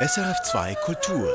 SRF2 0.00 0.76
Kultur. 0.84 1.28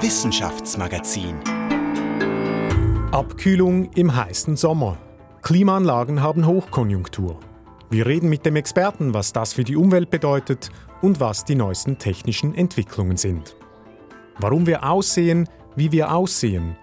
Wissenschaftsmagazin. 0.00 1.36
Abkühlung 3.12 3.92
im 3.92 4.16
heißen 4.16 4.56
Sommer. 4.56 4.98
Klimaanlagen 5.42 6.22
haben 6.22 6.48
Hochkonjunktur. 6.48 7.38
Wir 7.88 8.06
reden 8.06 8.30
mit 8.30 8.44
dem 8.44 8.56
Experten, 8.56 9.14
was 9.14 9.32
das 9.32 9.52
für 9.52 9.62
die 9.62 9.76
Umwelt 9.76 10.10
bedeutet 10.10 10.70
und 11.02 11.20
was 11.20 11.44
die 11.44 11.54
neuesten 11.54 11.98
technischen 11.98 12.52
Entwicklungen 12.56 13.16
sind. 13.16 13.54
Warum 14.40 14.66
wir 14.66 14.82
aussehen, 14.90 15.48
wie 15.76 15.92
wir 15.92 16.12
aussehen. 16.12 16.76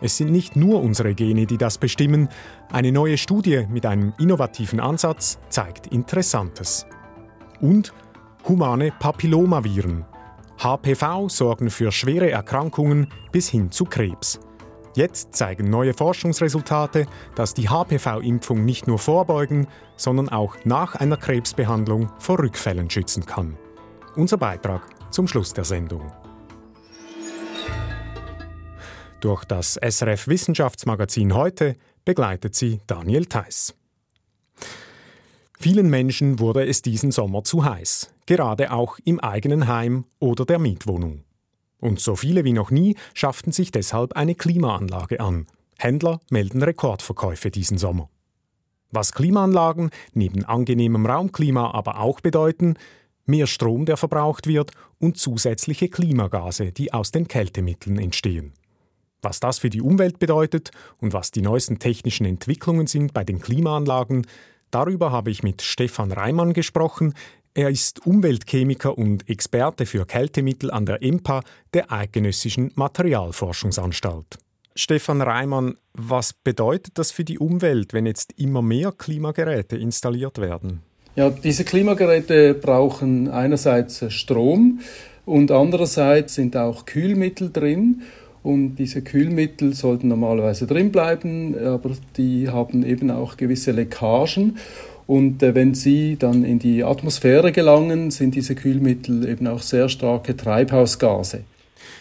Es 0.00 0.16
sind 0.16 0.30
nicht 0.30 0.56
nur 0.56 0.82
unsere 0.82 1.14
Gene, 1.14 1.46
die 1.46 1.58
das 1.58 1.78
bestimmen. 1.78 2.28
Eine 2.72 2.92
neue 2.92 3.18
Studie 3.18 3.66
mit 3.68 3.84
einem 3.86 4.14
innovativen 4.18 4.80
Ansatz 4.80 5.38
zeigt 5.48 5.88
Interessantes. 5.88 6.86
Und 7.60 7.92
humane 8.48 8.92
Papillomaviren. 8.98 10.04
HPV 10.58 11.28
sorgen 11.28 11.70
für 11.70 11.92
schwere 11.92 12.30
Erkrankungen 12.30 13.08
bis 13.32 13.48
hin 13.48 13.70
zu 13.70 13.84
Krebs. 13.84 14.40
Jetzt 14.94 15.34
zeigen 15.34 15.70
neue 15.70 15.94
Forschungsresultate, 15.94 17.06
dass 17.34 17.54
die 17.54 17.68
HPV-Impfung 17.68 18.64
nicht 18.64 18.88
nur 18.88 18.98
vorbeugen, 18.98 19.68
sondern 19.96 20.28
auch 20.28 20.56
nach 20.64 20.96
einer 20.96 21.16
Krebsbehandlung 21.16 22.10
vor 22.18 22.40
Rückfällen 22.40 22.90
schützen 22.90 23.24
kann. 23.24 23.56
Unser 24.16 24.38
Beitrag 24.38 24.82
zum 25.10 25.28
Schluss 25.28 25.52
der 25.52 25.64
Sendung. 25.64 26.10
Durch 29.20 29.44
das 29.44 29.74
SRF 29.74 30.28
Wissenschaftsmagazin 30.28 31.34
heute 31.34 31.76
begleitet 32.06 32.54
sie 32.54 32.80
Daniel 32.86 33.26
Theiss. 33.26 33.74
Vielen 35.58 35.90
Menschen 35.90 36.38
wurde 36.38 36.66
es 36.66 36.80
diesen 36.80 37.10
Sommer 37.10 37.44
zu 37.44 37.62
heiß, 37.62 38.14
gerade 38.24 38.72
auch 38.72 38.98
im 39.04 39.20
eigenen 39.20 39.68
Heim 39.68 40.06
oder 40.20 40.46
der 40.46 40.58
Mietwohnung. 40.58 41.24
Und 41.80 42.00
so 42.00 42.16
viele 42.16 42.44
wie 42.44 42.54
noch 42.54 42.70
nie 42.70 42.96
schafften 43.12 43.52
sich 43.52 43.70
deshalb 43.70 44.14
eine 44.14 44.34
Klimaanlage 44.34 45.20
an. 45.20 45.46
Händler 45.78 46.20
melden 46.30 46.62
Rekordverkäufe 46.62 47.50
diesen 47.50 47.76
Sommer. 47.76 48.08
Was 48.90 49.12
Klimaanlagen 49.12 49.90
neben 50.14 50.46
angenehmem 50.46 51.04
Raumklima 51.04 51.72
aber 51.72 52.00
auch 52.00 52.20
bedeuten, 52.20 52.76
mehr 53.26 53.46
Strom, 53.46 53.84
der 53.84 53.98
verbraucht 53.98 54.46
wird 54.46 54.72
und 54.98 55.18
zusätzliche 55.18 55.90
Klimagase, 55.90 56.72
die 56.72 56.94
aus 56.94 57.10
den 57.10 57.28
Kältemitteln 57.28 57.98
entstehen. 57.98 58.54
Was 59.22 59.40
das 59.40 59.58
für 59.58 59.70
die 59.70 59.82
Umwelt 59.82 60.18
bedeutet 60.18 60.70
und 60.98 61.12
was 61.12 61.30
die 61.30 61.42
neuesten 61.42 61.78
technischen 61.78 62.26
Entwicklungen 62.26 62.86
sind 62.86 63.12
bei 63.12 63.24
den 63.24 63.40
Klimaanlagen, 63.40 64.26
Darüber 64.70 65.10
habe 65.10 65.30
ich 65.30 65.42
mit 65.42 65.62
Stefan 65.62 66.12
Reimann 66.12 66.52
gesprochen. 66.52 67.14
Er 67.54 67.70
ist 67.70 68.06
Umweltchemiker 68.06 68.96
und 68.96 69.28
Experte 69.28 69.84
für 69.84 70.06
Kältemittel 70.06 70.70
an 70.70 70.86
der 70.86 71.02
EMPA, 71.02 71.42
der 71.74 71.90
Eidgenössischen 71.90 72.70
Materialforschungsanstalt. 72.76 74.38
Stefan 74.76 75.20
Reimann, 75.20 75.76
was 75.94 76.32
bedeutet 76.32 76.96
das 76.96 77.10
für 77.10 77.24
die 77.24 77.40
Umwelt, 77.40 77.92
wenn 77.92 78.06
jetzt 78.06 78.38
immer 78.38 78.62
mehr 78.62 78.92
Klimageräte 78.92 79.76
installiert 79.76 80.38
werden? 80.38 80.82
Ja, 81.16 81.30
diese 81.30 81.64
Klimageräte 81.64 82.54
brauchen 82.54 83.28
einerseits 83.28 84.12
Strom 84.12 84.78
und 85.26 85.50
andererseits 85.50 86.36
sind 86.36 86.56
auch 86.56 86.86
Kühlmittel 86.86 87.50
drin. 87.50 88.02
Und 88.42 88.76
diese 88.76 89.02
Kühlmittel 89.02 89.74
sollten 89.74 90.08
normalerweise 90.08 90.66
drin 90.66 90.90
bleiben, 90.90 91.58
aber 91.58 91.90
die 92.16 92.48
haben 92.48 92.84
eben 92.84 93.10
auch 93.10 93.36
gewisse 93.36 93.72
Leckagen. 93.72 94.58
Und 95.06 95.42
äh, 95.42 95.54
wenn 95.54 95.74
sie 95.74 96.16
dann 96.16 96.44
in 96.44 96.58
die 96.58 96.84
Atmosphäre 96.84 97.52
gelangen, 97.52 98.10
sind 98.10 98.34
diese 98.34 98.54
Kühlmittel 98.54 99.28
eben 99.28 99.46
auch 99.46 99.60
sehr 99.60 99.88
starke 99.88 100.36
Treibhausgase. 100.36 101.44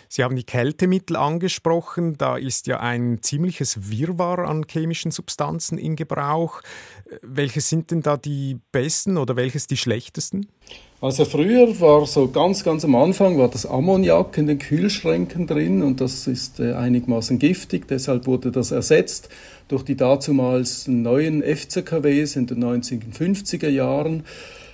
Sie 0.08 0.24
haben 0.24 0.36
die 0.36 0.44
Kältemittel 0.44 1.16
angesprochen. 1.16 2.18
Da 2.18 2.38
ist 2.38 2.68
ja 2.68 2.80
ein 2.80 3.20
ziemliches 3.22 3.92
Wirrwarr 3.92 4.48
an 4.48 4.66
chemischen 4.68 5.12
Substanzen 5.12 5.78
in 5.78 5.96
Gebrauch. 5.96 6.62
Welche 7.22 7.62
sind 7.62 7.92
denn 7.92 8.02
da 8.02 8.18
die 8.18 8.60
besten 8.72 9.18
oder 9.18 9.36
welches 9.36 9.68
die 9.68 9.78
schlechtesten? 9.78 10.48
Also 11.02 11.24
früher 11.24 11.80
war 11.80 12.06
so 12.06 12.28
ganz, 12.28 12.66
ganz 12.66 12.84
am 12.84 12.94
Anfang 12.94 13.38
war 13.38 13.48
das 13.48 13.66
Ammoniak 13.66 14.38
in 14.38 14.48
den 14.48 14.60
Kühlschränken 14.60 15.48
drin 15.48 15.82
und 15.82 16.02
das 16.02 16.28
ist 16.28 16.60
äh, 16.60 16.74
einigermaßen 16.74 17.40
giftig. 17.40 17.88
Deshalb 17.88 18.28
wurde 18.28 18.52
das 18.52 18.72
ersetzt 18.72 19.30
durch 19.70 19.84
die 19.84 19.96
dazumals 19.96 20.90
neuen 20.90 21.42
FCKWs 21.42 22.36
in 22.36 22.48
den 22.48 22.62
1950er 22.62 23.70
Jahren. 23.70 24.26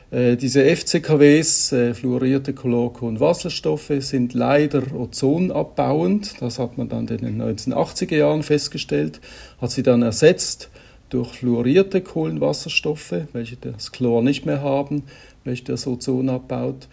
Äh, 0.09 0.35
diese 0.35 0.65
FCKWs, 0.65 1.71
äh, 1.73 1.93
fluorierte 1.93 2.53
Chlorkohlenwasserstoffe, 2.53 3.93
sind 3.99 4.33
leider 4.33 4.81
ozonabbauend. 4.95 6.41
Das 6.41 6.57
hat 6.57 6.75
man 6.79 6.89
dann 6.89 7.07
in 7.07 7.17
den 7.19 7.39
1980er 7.39 8.15
Jahren 8.15 8.41
festgestellt, 8.41 9.21
hat 9.61 9.69
sie 9.69 9.83
dann 9.83 10.01
ersetzt 10.01 10.71
durch 11.09 11.33
fluorierte 11.33 12.01
Kohlenwasserstoffe, 12.01 13.13
welche 13.33 13.57
das 13.57 13.91
Chlor 13.91 14.21
nicht 14.21 14.45
mehr 14.45 14.61
haben 14.61 15.03
welche 15.45 15.63
das 15.63 15.87
Ozon 15.87 16.29
abbaut. 16.29 16.87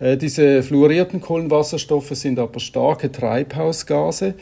Äh, 0.00 0.16
diese 0.16 0.62
fluorierten 0.62 1.20
Kohlenwasserstoffe 1.20 2.10
sind 2.14 2.38
aber 2.38 2.58
starke 2.58 3.12
Treibhausgase 3.12 4.34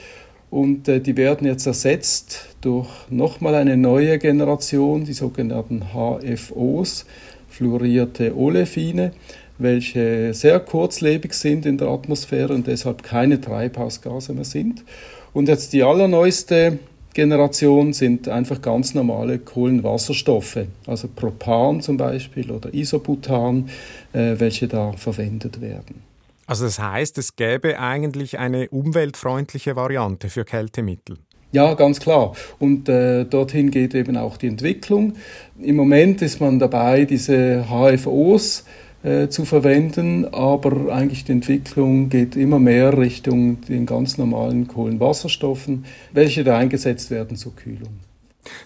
und 0.51 0.89
äh, 0.89 1.01
die 1.01 1.17
werden 1.17 1.47
jetzt 1.47 1.67
ersetzt 1.67 2.57
durch 2.61 2.89
nochmal 3.11 3.57
eine 3.57 3.77
neue 3.77 4.19
Generation, 4.19 5.05
die 5.05 5.13
sogenannten 5.13 5.87
HFOs, 5.93 7.05
fluorierte 7.49 8.37
Olefine, 8.37 9.13
welche 9.59 10.33
sehr 10.35 10.61
kurzlebig 10.61 11.33
sind 11.33 11.67
in 11.67 11.79
der 11.79 11.89
Atmosphäre 11.89 12.55
und 12.55 12.67
deshalb 12.67 13.03
keine 13.03 13.41
Treibhausgase 13.41 14.33
mehr 14.33 14.45
sind. 14.45 14.85
Und 15.33 15.49
jetzt 15.49 15.73
die 15.73 15.83
allerneueste 15.83 16.79
Generation 17.17 17.95
sind 17.95 18.29
einfach 18.29 18.61
ganz 18.61 18.93
normale 18.93 19.39
Kohlenwasserstoffe, 19.39 20.67
also 20.87 21.09
Propan 21.09 21.81
zum 21.81 21.97
Beispiel 21.97 22.51
oder 22.51 22.75
Isobutan, 22.75 23.71
äh, 24.13 24.35
welche 24.37 24.69
da 24.69 24.93
verwendet 24.93 25.63
werden. 25.63 26.03
Also 26.47 26.67
das 26.67 26.79
heißt, 26.79 27.17
es 27.17 27.35
gäbe 27.35 27.81
eigentlich 27.81 28.39
eine 28.39 28.69
umweltfreundliche 28.69 29.77
Variante 29.77 30.29
für 30.29 30.45
Kältemittel. 30.45 31.17
Ja, 31.53 31.73
ganz 31.73 32.01
klar. 32.01 32.35
Und 32.59 32.87
äh, 32.91 33.25
dorthin 33.25 33.71
geht 33.71 33.95
eben 33.95 34.19
auch 34.19 34.37
die 34.37 34.49
Entwicklung. 34.49 35.15
Im 35.59 35.77
Moment 35.77 36.21
ist 36.21 36.39
man 36.39 36.59
dabei, 36.59 37.07
diese 37.07 37.65
HFOs 37.71 38.61
äh, 38.61 38.86
zu 39.29 39.45
verwenden, 39.45 40.27
aber 40.33 40.93
eigentlich 40.93 41.25
die 41.25 41.33
Entwicklung 41.33 42.09
geht 42.09 42.35
immer 42.35 42.59
mehr 42.59 42.99
Richtung 42.99 43.61
den 43.63 43.87
ganz 43.87 44.19
normalen 44.19 44.67
Kohlenwasserstoffen, 44.67 45.85
welche 46.13 46.43
da 46.43 46.59
eingesetzt 46.59 47.11
werden 47.11 47.37
zur 47.37 47.55
Kühlung. 47.55 48.01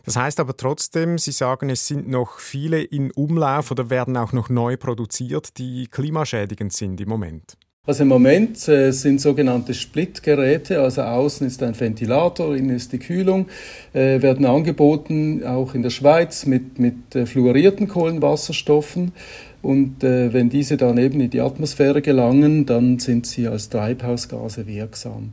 Das 0.05 0.17
heißt 0.17 0.41
aber 0.41 0.57
trotzdem, 0.57 1.19
Sie 1.19 1.33
sagen, 1.33 1.71
es 1.71 1.87
sind 1.87 2.09
noch 2.09 2.39
viele 2.39 2.83
in 2.83 3.11
Umlauf 3.13 3.71
oder 3.71 3.91
werden 3.91 4.17
auch 4.17 4.33
noch 4.33 4.49
neu 4.49 4.77
produziert, 4.77 5.59
die 5.59 5.87
klimaschädigend 5.91 6.73
sind 6.73 7.01
im 7.01 7.09
Moment. 7.09 7.57
Also 7.87 8.03
im 8.03 8.09
Moment 8.09 8.69
äh, 8.69 8.93
sind 8.93 9.23
sogenannte 9.23 9.73
Splitgeräte, 9.73 10.81
also 10.81 11.01
außen 11.01 11.47
ist 11.47 11.63
ein 11.63 11.79
Ventilator, 11.79 12.55
innen 12.55 12.77
ist 12.77 12.93
die 12.93 12.99
Kühlung, 12.99 13.47
äh, 13.95 14.21
werden 14.21 14.45
angeboten, 14.45 15.43
auch 15.45 15.75
in 15.75 15.83
der 15.83 15.91
Schweiz 15.91 16.45
mit, 16.45 16.79
mit 16.79 17.17
äh, 17.17 17.25
fluorierten 17.25 17.89
Kohlenwasserstoffen. 17.89 19.13
Und 19.63 20.03
äh, 20.03 20.33
wenn 20.33 20.49
diese 20.49 20.77
dann 20.77 20.99
eben 20.99 21.21
in 21.21 21.31
die 21.31 21.41
Atmosphäre 21.41 22.01
gelangen, 22.03 22.67
dann 22.67 22.99
sind 22.99 23.27
sie 23.27 23.47
als 23.47 23.69
Treibhausgase 23.69 24.67
wirksam. 24.67 25.33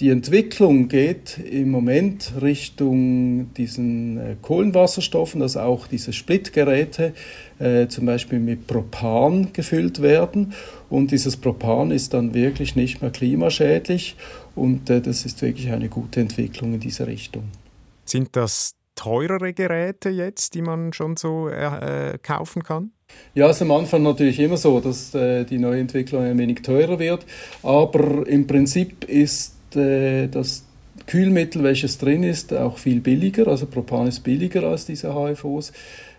Die 0.00 0.10
Entwicklung 0.10 0.86
geht 0.86 1.38
im 1.38 1.72
Moment 1.72 2.34
Richtung 2.40 3.52
diesen 3.54 4.16
äh, 4.16 4.36
Kohlenwasserstoffen, 4.40 5.40
dass 5.40 5.56
auch 5.56 5.88
diese 5.88 6.12
Splitgeräte 6.12 7.14
äh, 7.58 7.88
zum 7.88 8.06
Beispiel 8.06 8.38
mit 8.38 8.68
Propan 8.68 9.52
gefüllt 9.52 10.00
werden. 10.00 10.52
Und 10.88 11.10
dieses 11.10 11.36
Propan 11.36 11.90
ist 11.90 12.14
dann 12.14 12.32
wirklich 12.32 12.76
nicht 12.76 13.02
mehr 13.02 13.10
klimaschädlich. 13.10 14.14
Und 14.54 14.88
äh, 14.88 15.00
das 15.00 15.26
ist 15.26 15.42
wirklich 15.42 15.72
eine 15.72 15.88
gute 15.88 16.20
Entwicklung 16.20 16.74
in 16.74 16.80
diese 16.80 17.08
Richtung. 17.08 17.44
Sind 18.04 18.28
das 18.36 18.77
teurere 18.98 19.52
Geräte 19.52 20.10
jetzt, 20.10 20.54
die 20.54 20.62
man 20.62 20.92
schon 20.92 21.16
so 21.16 21.48
äh, 21.48 22.18
kaufen 22.20 22.64
kann? 22.64 22.90
Ja, 23.34 23.48
es 23.48 23.56
ist 23.56 23.62
am 23.62 23.70
Anfang 23.70 24.02
natürlich 24.02 24.40
immer 24.40 24.56
so, 24.56 24.80
dass 24.80 25.14
äh, 25.14 25.44
die 25.44 25.58
neue 25.58 25.80
Entwicklung 25.80 26.24
ein 26.24 26.36
wenig 26.36 26.62
teurer 26.62 26.98
wird, 26.98 27.24
aber 27.62 28.26
im 28.26 28.46
Prinzip 28.46 29.04
ist 29.04 29.76
äh, 29.76 30.26
das 30.26 30.64
Kühlmittel, 31.06 31.62
welches 31.62 31.96
drin 31.96 32.22
ist, 32.22 32.52
auch 32.52 32.76
viel 32.76 33.00
billiger. 33.00 33.46
Also 33.46 33.66
Propan 33.66 34.08
ist 34.08 34.20
billiger 34.20 34.64
als 34.64 34.84
diese 34.84 35.14
HFOs. 35.14 35.72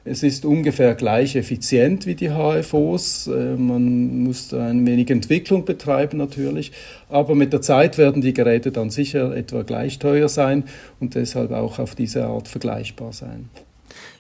Es 0.06 0.24
ist 0.24 0.46
ungefähr 0.46 0.96
gleich 0.96 1.36
effizient 1.36 2.06
wie 2.06 2.16
die 2.16 2.30
HFOs. 2.30 3.28
Äh, 3.28 3.56
man 3.56 4.24
muss 4.24 4.54
ein 4.54 4.86
wenig 4.86 5.10
Entwicklung 5.10 5.66
betreiben 5.66 6.18
natürlich, 6.18 6.72
aber 7.10 7.36
mit 7.36 7.54
der 7.54 7.62
Zeit 7.62 7.98
werden 7.98 8.22
die 8.22 8.34
Geräte 8.34 8.72
dann 8.72 8.90
sicher 8.90 9.36
etwa 9.36 9.64
gleich 9.64 10.00
teuer 10.00 10.30
sein 10.30 10.64
und 11.00 11.16
deshalb 11.16 11.52
auch 11.52 11.80
auf 11.80 11.96
diese 11.96 12.26
Art 12.26 12.48
vergleichbar 12.48 13.14
sein. 13.14 13.50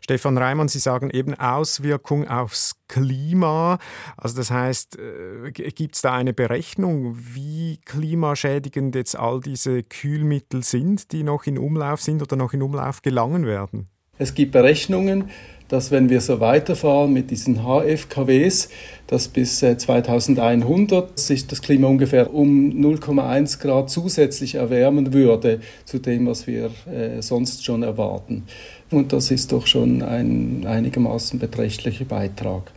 Stefan 0.01 0.39
Reimann, 0.39 0.67
Sie 0.67 0.79
sagen 0.79 1.11
eben 1.11 1.35
Auswirkung 1.35 2.27
aufs 2.27 2.75
Klima. 2.87 3.77
Also 4.17 4.37
das 4.37 4.49
heißt, 4.49 4.97
äh, 4.97 5.51
gibt 5.51 5.95
es 5.95 6.01
da 6.01 6.13
eine 6.13 6.33
Berechnung, 6.33 7.15
wie 7.15 7.79
klimaschädigend 7.85 8.95
jetzt 8.95 9.15
all 9.15 9.39
diese 9.39 9.83
Kühlmittel 9.83 10.63
sind, 10.63 11.11
die 11.11 11.21
noch 11.21 11.45
in 11.45 11.59
Umlauf 11.59 12.01
sind 12.01 12.23
oder 12.23 12.35
noch 12.37 12.53
in 12.53 12.63
Umlauf 12.63 13.03
gelangen 13.03 13.45
werden? 13.45 13.87
Es 14.17 14.33
gibt 14.33 14.51
Berechnungen, 14.51 15.29
dass 15.69 15.91
wenn 15.91 16.09
wir 16.09 16.19
so 16.19 16.39
weiterfahren 16.39 17.13
mit 17.13 17.31
diesen 17.31 17.63
HFKWs, 17.63 18.69
dass 19.07 19.27
bis 19.27 19.59
2100 19.59 21.03
äh, 21.03 21.07
sich 21.15 21.47
das 21.47 21.61
Klima 21.61 21.87
ungefähr 21.87 22.33
um 22.33 22.71
0,1 22.71 23.59
Grad 23.59 23.89
zusätzlich 23.89 24.55
erwärmen 24.55 25.13
würde 25.13 25.61
zu 25.85 25.99
dem, 25.99 26.27
was 26.27 26.45
wir 26.45 26.71
äh, 26.91 27.21
sonst 27.21 27.63
schon 27.63 27.83
erwarten. 27.83 28.43
Und 28.91 29.13
das 29.13 29.31
ist 29.31 29.51
doch 29.51 29.67
schon 29.67 30.01
ein 30.01 30.65
einigermaßen 30.65 31.39
beträchtlicher 31.39 32.05
Beitrag. 32.05 32.71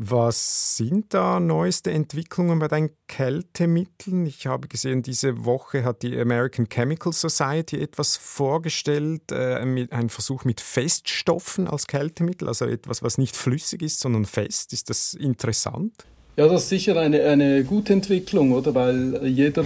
Was 0.00 0.76
sind 0.76 1.12
da 1.12 1.40
neueste 1.40 1.90
Entwicklungen 1.90 2.60
bei 2.60 2.68
den 2.68 2.90
Kältemitteln? 3.08 4.26
Ich 4.26 4.46
habe 4.46 4.68
gesehen, 4.68 5.02
diese 5.02 5.44
Woche 5.44 5.82
hat 5.82 6.04
die 6.04 6.16
American 6.16 6.68
Chemical 6.68 7.12
Society 7.12 7.80
etwas 7.80 8.16
vorgestellt, 8.16 9.32
äh, 9.32 9.56
ein 9.56 10.08
Versuch 10.08 10.44
mit 10.44 10.60
Feststoffen 10.60 11.66
als 11.66 11.88
Kältemittel, 11.88 12.46
also 12.46 12.66
etwas, 12.66 13.02
was 13.02 13.18
nicht 13.18 13.34
flüssig 13.34 13.82
ist, 13.82 13.98
sondern 13.98 14.24
fest. 14.24 14.72
Ist 14.72 14.88
das 14.88 15.14
interessant? 15.14 16.06
Ja, 16.36 16.46
das 16.46 16.62
ist 16.62 16.68
sicher 16.68 16.96
eine, 16.96 17.24
eine 17.24 17.64
gute 17.64 17.92
Entwicklung, 17.92 18.52
oder? 18.52 18.72
Weil 18.76 19.26
jeder 19.26 19.64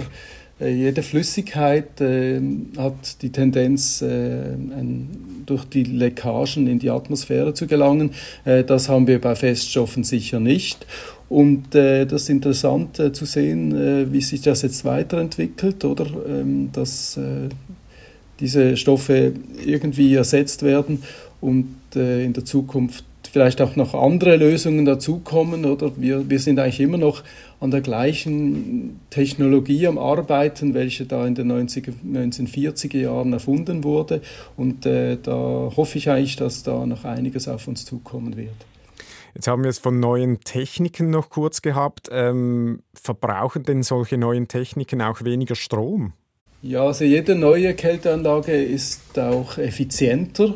jede 0.69 1.03
Flüssigkeit 1.03 1.99
äh, 2.01 2.41
hat 2.77 3.21
die 3.21 3.31
Tendenz, 3.31 4.01
äh, 4.01 4.05
ein, 4.05 5.43
durch 5.45 5.65
die 5.65 5.83
Leckagen 5.83 6.67
in 6.67 6.79
die 6.79 6.89
Atmosphäre 6.89 7.53
zu 7.53 7.67
gelangen. 7.67 8.11
Äh, 8.45 8.63
das 8.63 8.89
haben 8.89 9.07
wir 9.07 9.19
bei 9.19 9.35
Feststoffen 9.35 10.03
sicher 10.03 10.39
nicht. 10.39 10.85
Und 11.29 11.73
äh, 11.75 12.05
das 12.05 12.23
ist 12.23 12.29
interessant 12.29 12.99
äh, 12.99 13.11
zu 13.11 13.25
sehen, 13.25 14.11
wie 14.11 14.21
sich 14.21 14.41
das 14.41 14.61
jetzt 14.61 14.85
weiterentwickelt, 14.85 15.83
oder? 15.85 16.05
Ähm, 16.27 16.69
dass 16.71 17.19
diese 18.39 18.77
Stoffe 18.77 19.33
irgendwie 19.65 20.15
ersetzt 20.15 20.63
werden 20.63 21.03
und 21.39 21.67
in 21.95 22.33
der 22.33 22.43
Zukunft 22.43 23.05
vielleicht 23.33 23.61
auch 23.61 23.75
noch 23.75 23.95
andere 23.95 24.37
Lösungen 24.37 24.85
dazukommen. 24.85 25.65
Oder 25.65 25.91
wir, 25.97 26.29
wir 26.29 26.39
sind 26.39 26.59
eigentlich 26.59 26.79
immer 26.79 26.99
noch 26.99 27.23
an 27.59 27.71
der 27.71 27.81
gleichen 27.81 28.99
Technologie 29.09 29.87
am 29.87 29.97
Arbeiten, 29.97 30.75
welche 30.75 31.05
da 31.07 31.25
in 31.25 31.33
den 31.33 31.47
90, 31.47 31.93
1940er 32.05 32.99
Jahren 32.99 33.33
erfunden 33.33 33.83
wurde. 33.83 34.21
Und 34.55 34.85
äh, 34.85 35.17
da 35.21 35.33
hoffe 35.75 35.97
ich 35.97 36.11
eigentlich, 36.11 36.35
dass 36.35 36.61
da 36.61 36.85
noch 36.85 37.05
einiges 37.05 37.47
auf 37.47 37.67
uns 37.67 37.85
zukommen 37.85 38.37
wird. 38.37 38.53
Jetzt 39.33 39.47
haben 39.47 39.63
wir 39.63 39.71
es 39.71 39.79
von 39.79 39.99
neuen 39.99 40.41
Techniken 40.41 41.09
noch 41.09 41.31
kurz 41.31 41.63
gehabt. 41.63 42.09
Ähm, 42.11 42.83
verbrauchen 42.93 43.63
denn 43.63 43.81
solche 43.81 44.19
neuen 44.19 44.47
Techniken 44.47 45.01
auch 45.01 45.23
weniger 45.23 45.55
Strom? 45.55 46.13
Ja, 46.61 46.85
also 46.85 47.03
jede 47.03 47.33
neue 47.33 47.73
Kälteanlage 47.73 48.53
ist 48.53 49.17
auch 49.17 49.57
effizienter. 49.57 50.53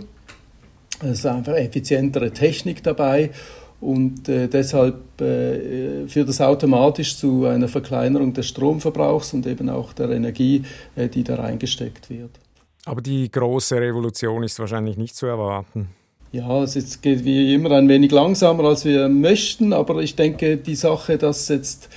Es 1.01 1.19
ist 1.19 1.25
einfach 1.25 1.53
effizientere 1.53 2.31
Technik 2.31 2.83
dabei 2.83 3.31
und 3.79 4.27
äh, 4.27 4.47
deshalb 4.47 5.21
äh, 5.21 6.07
führt 6.07 6.29
es 6.29 6.41
automatisch 6.41 7.15
zu 7.17 7.45
einer 7.45 7.67
Verkleinerung 7.67 8.33
des 8.33 8.47
Stromverbrauchs 8.47 9.33
und 9.33 9.45
eben 9.45 9.69
auch 9.69 9.93
der 9.93 10.09
Energie, 10.09 10.63
äh, 10.95 11.07
die 11.07 11.23
da 11.23 11.35
reingesteckt 11.35 12.09
wird. 12.09 12.31
Aber 12.85 13.01
die 13.01 13.29
große 13.29 13.75
Revolution 13.75 14.43
ist 14.43 14.57
wahrscheinlich 14.59 14.97
nicht 14.97 15.15
zu 15.15 15.27
erwarten. 15.27 15.89
Ja, 16.31 16.63
es 16.63 17.01
geht 17.01 17.23
wie 17.23 17.53
immer 17.53 17.71
ein 17.71 17.87
wenig 17.87 18.11
langsamer, 18.11 18.65
als 18.65 18.83
wir 18.83 19.07
möchten, 19.09 19.73
aber 19.73 20.01
ich 20.01 20.15
denke, 20.15 20.57
die 20.57 20.75
Sache, 20.75 21.17
dass 21.17 21.47
jetzt 21.47 21.89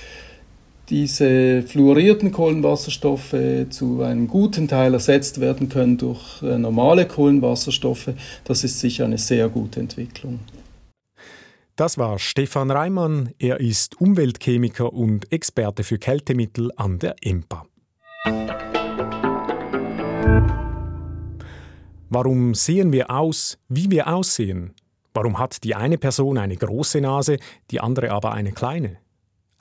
diese 0.91 1.63
fluorierten 1.63 2.31
Kohlenwasserstoffe 2.31 3.35
zu 3.69 4.03
einem 4.03 4.27
guten 4.27 4.67
Teil 4.67 4.93
ersetzt 4.93 5.39
werden 5.39 5.69
können 5.69 5.97
durch 5.97 6.43
äh, 6.43 6.57
normale 6.57 7.07
Kohlenwasserstoffe, 7.07 8.09
das 8.43 8.63
ist 8.65 8.79
sicher 8.79 9.05
eine 9.05 9.17
sehr 9.17 9.47
gute 9.47 9.79
Entwicklung. 9.79 10.41
Das 11.77 11.97
war 11.97 12.19
Stefan 12.19 12.69
Reimann. 12.69 13.31
Er 13.39 13.61
ist 13.61 13.99
Umweltchemiker 13.99 14.91
und 14.91 15.31
Experte 15.31 15.83
für 15.83 15.97
Kältemittel 15.97 16.69
an 16.75 16.99
der 16.99 17.15
EMPA. 17.21 17.65
Warum 22.09 22.53
sehen 22.53 22.91
wir 22.91 23.09
aus, 23.09 23.57
wie 23.69 23.89
wir 23.89 24.07
aussehen? 24.13 24.73
Warum 25.13 25.39
hat 25.39 25.63
die 25.63 25.73
eine 25.73 25.97
Person 25.97 26.37
eine 26.37 26.57
große 26.57 26.99
Nase, 26.99 27.37
die 27.71 27.79
andere 27.79 28.11
aber 28.11 28.33
eine 28.33 28.51
kleine? 28.51 28.97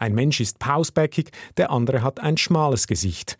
Ein 0.00 0.14
Mensch 0.14 0.40
ist 0.40 0.58
pausbäckig, 0.58 1.30
der 1.58 1.70
andere 1.70 2.02
hat 2.02 2.20
ein 2.20 2.38
schmales 2.38 2.86
Gesicht. 2.86 3.36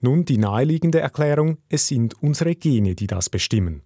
Nun 0.00 0.24
die 0.24 0.38
naheliegende 0.38 1.00
Erklärung, 1.00 1.58
es 1.68 1.88
sind 1.88 2.14
unsere 2.22 2.54
Gene, 2.54 2.94
die 2.94 3.08
das 3.08 3.28
bestimmen. 3.28 3.82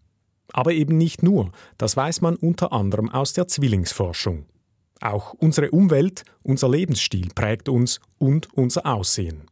Aber 0.52 0.74
eben 0.74 0.98
nicht 0.98 1.22
nur, 1.22 1.52
das 1.78 1.96
weiß 1.96 2.20
man 2.20 2.36
unter 2.36 2.70
anderem 2.74 3.08
aus 3.08 3.32
der 3.32 3.48
Zwillingsforschung. 3.48 4.44
Auch 5.00 5.32
unsere 5.32 5.70
Umwelt, 5.70 6.24
unser 6.42 6.68
Lebensstil 6.68 7.30
prägt 7.34 7.70
uns 7.70 7.98
und 8.18 8.52
unser 8.52 8.84
Aussehen. 8.84 9.44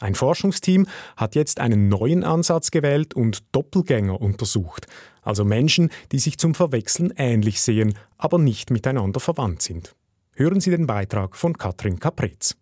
Ein 0.00 0.14
Forschungsteam 0.14 0.86
hat 1.18 1.34
jetzt 1.34 1.60
einen 1.60 1.90
neuen 1.90 2.24
Ansatz 2.24 2.70
gewählt 2.70 3.12
und 3.12 3.44
Doppelgänger 3.52 4.18
untersucht, 4.18 4.86
also 5.20 5.44
Menschen, 5.44 5.90
die 6.10 6.18
sich 6.18 6.38
zum 6.38 6.54
Verwechseln 6.54 7.12
ähnlich 7.18 7.60
sehen, 7.60 7.92
aber 8.16 8.38
nicht 8.38 8.70
miteinander 8.70 9.20
verwandt 9.20 9.60
sind. 9.60 9.94
Hören 10.34 10.60
Sie 10.60 10.70
den 10.70 10.86
Beitrag 10.86 11.36
von 11.36 11.52
Katrin 11.58 11.98
Caprez. 11.98 12.56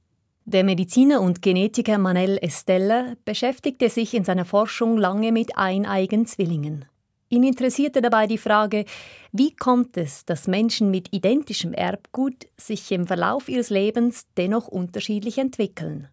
Der 0.44 0.64
Mediziner 0.64 1.20
und 1.20 1.40
Genetiker 1.40 1.98
Manel 1.98 2.36
Estella 2.42 3.14
beschäftigte 3.24 3.88
sich 3.88 4.12
in 4.12 4.24
seiner 4.24 4.44
Forschung 4.44 4.98
lange 4.98 5.30
mit 5.30 5.56
eineigen 5.56 6.26
Zwillingen. 6.26 6.86
Ihn 7.28 7.44
interessierte 7.44 8.02
dabei 8.02 8.26
die 8.26 8.38
Frage, 8.38 8.86
wie 9.30 9.54
kommt 9.54 9.96
es, 9.96 10.24
dass 10.24 10.48
Menschen 10.48 10.90
mit 10.90 11.14
identischem 11.14 11.72
Erbgut 11.72 12.48
sich 12.56 12.90
im 12.90 13.06
Verlauf 13.06 13.48
ihres 13.48 13.70
Lebens 13.70 14.26
dennoch 14.36 14.66
unterschiedlich 14.66 15.38
entwickeln. 15.38 16.08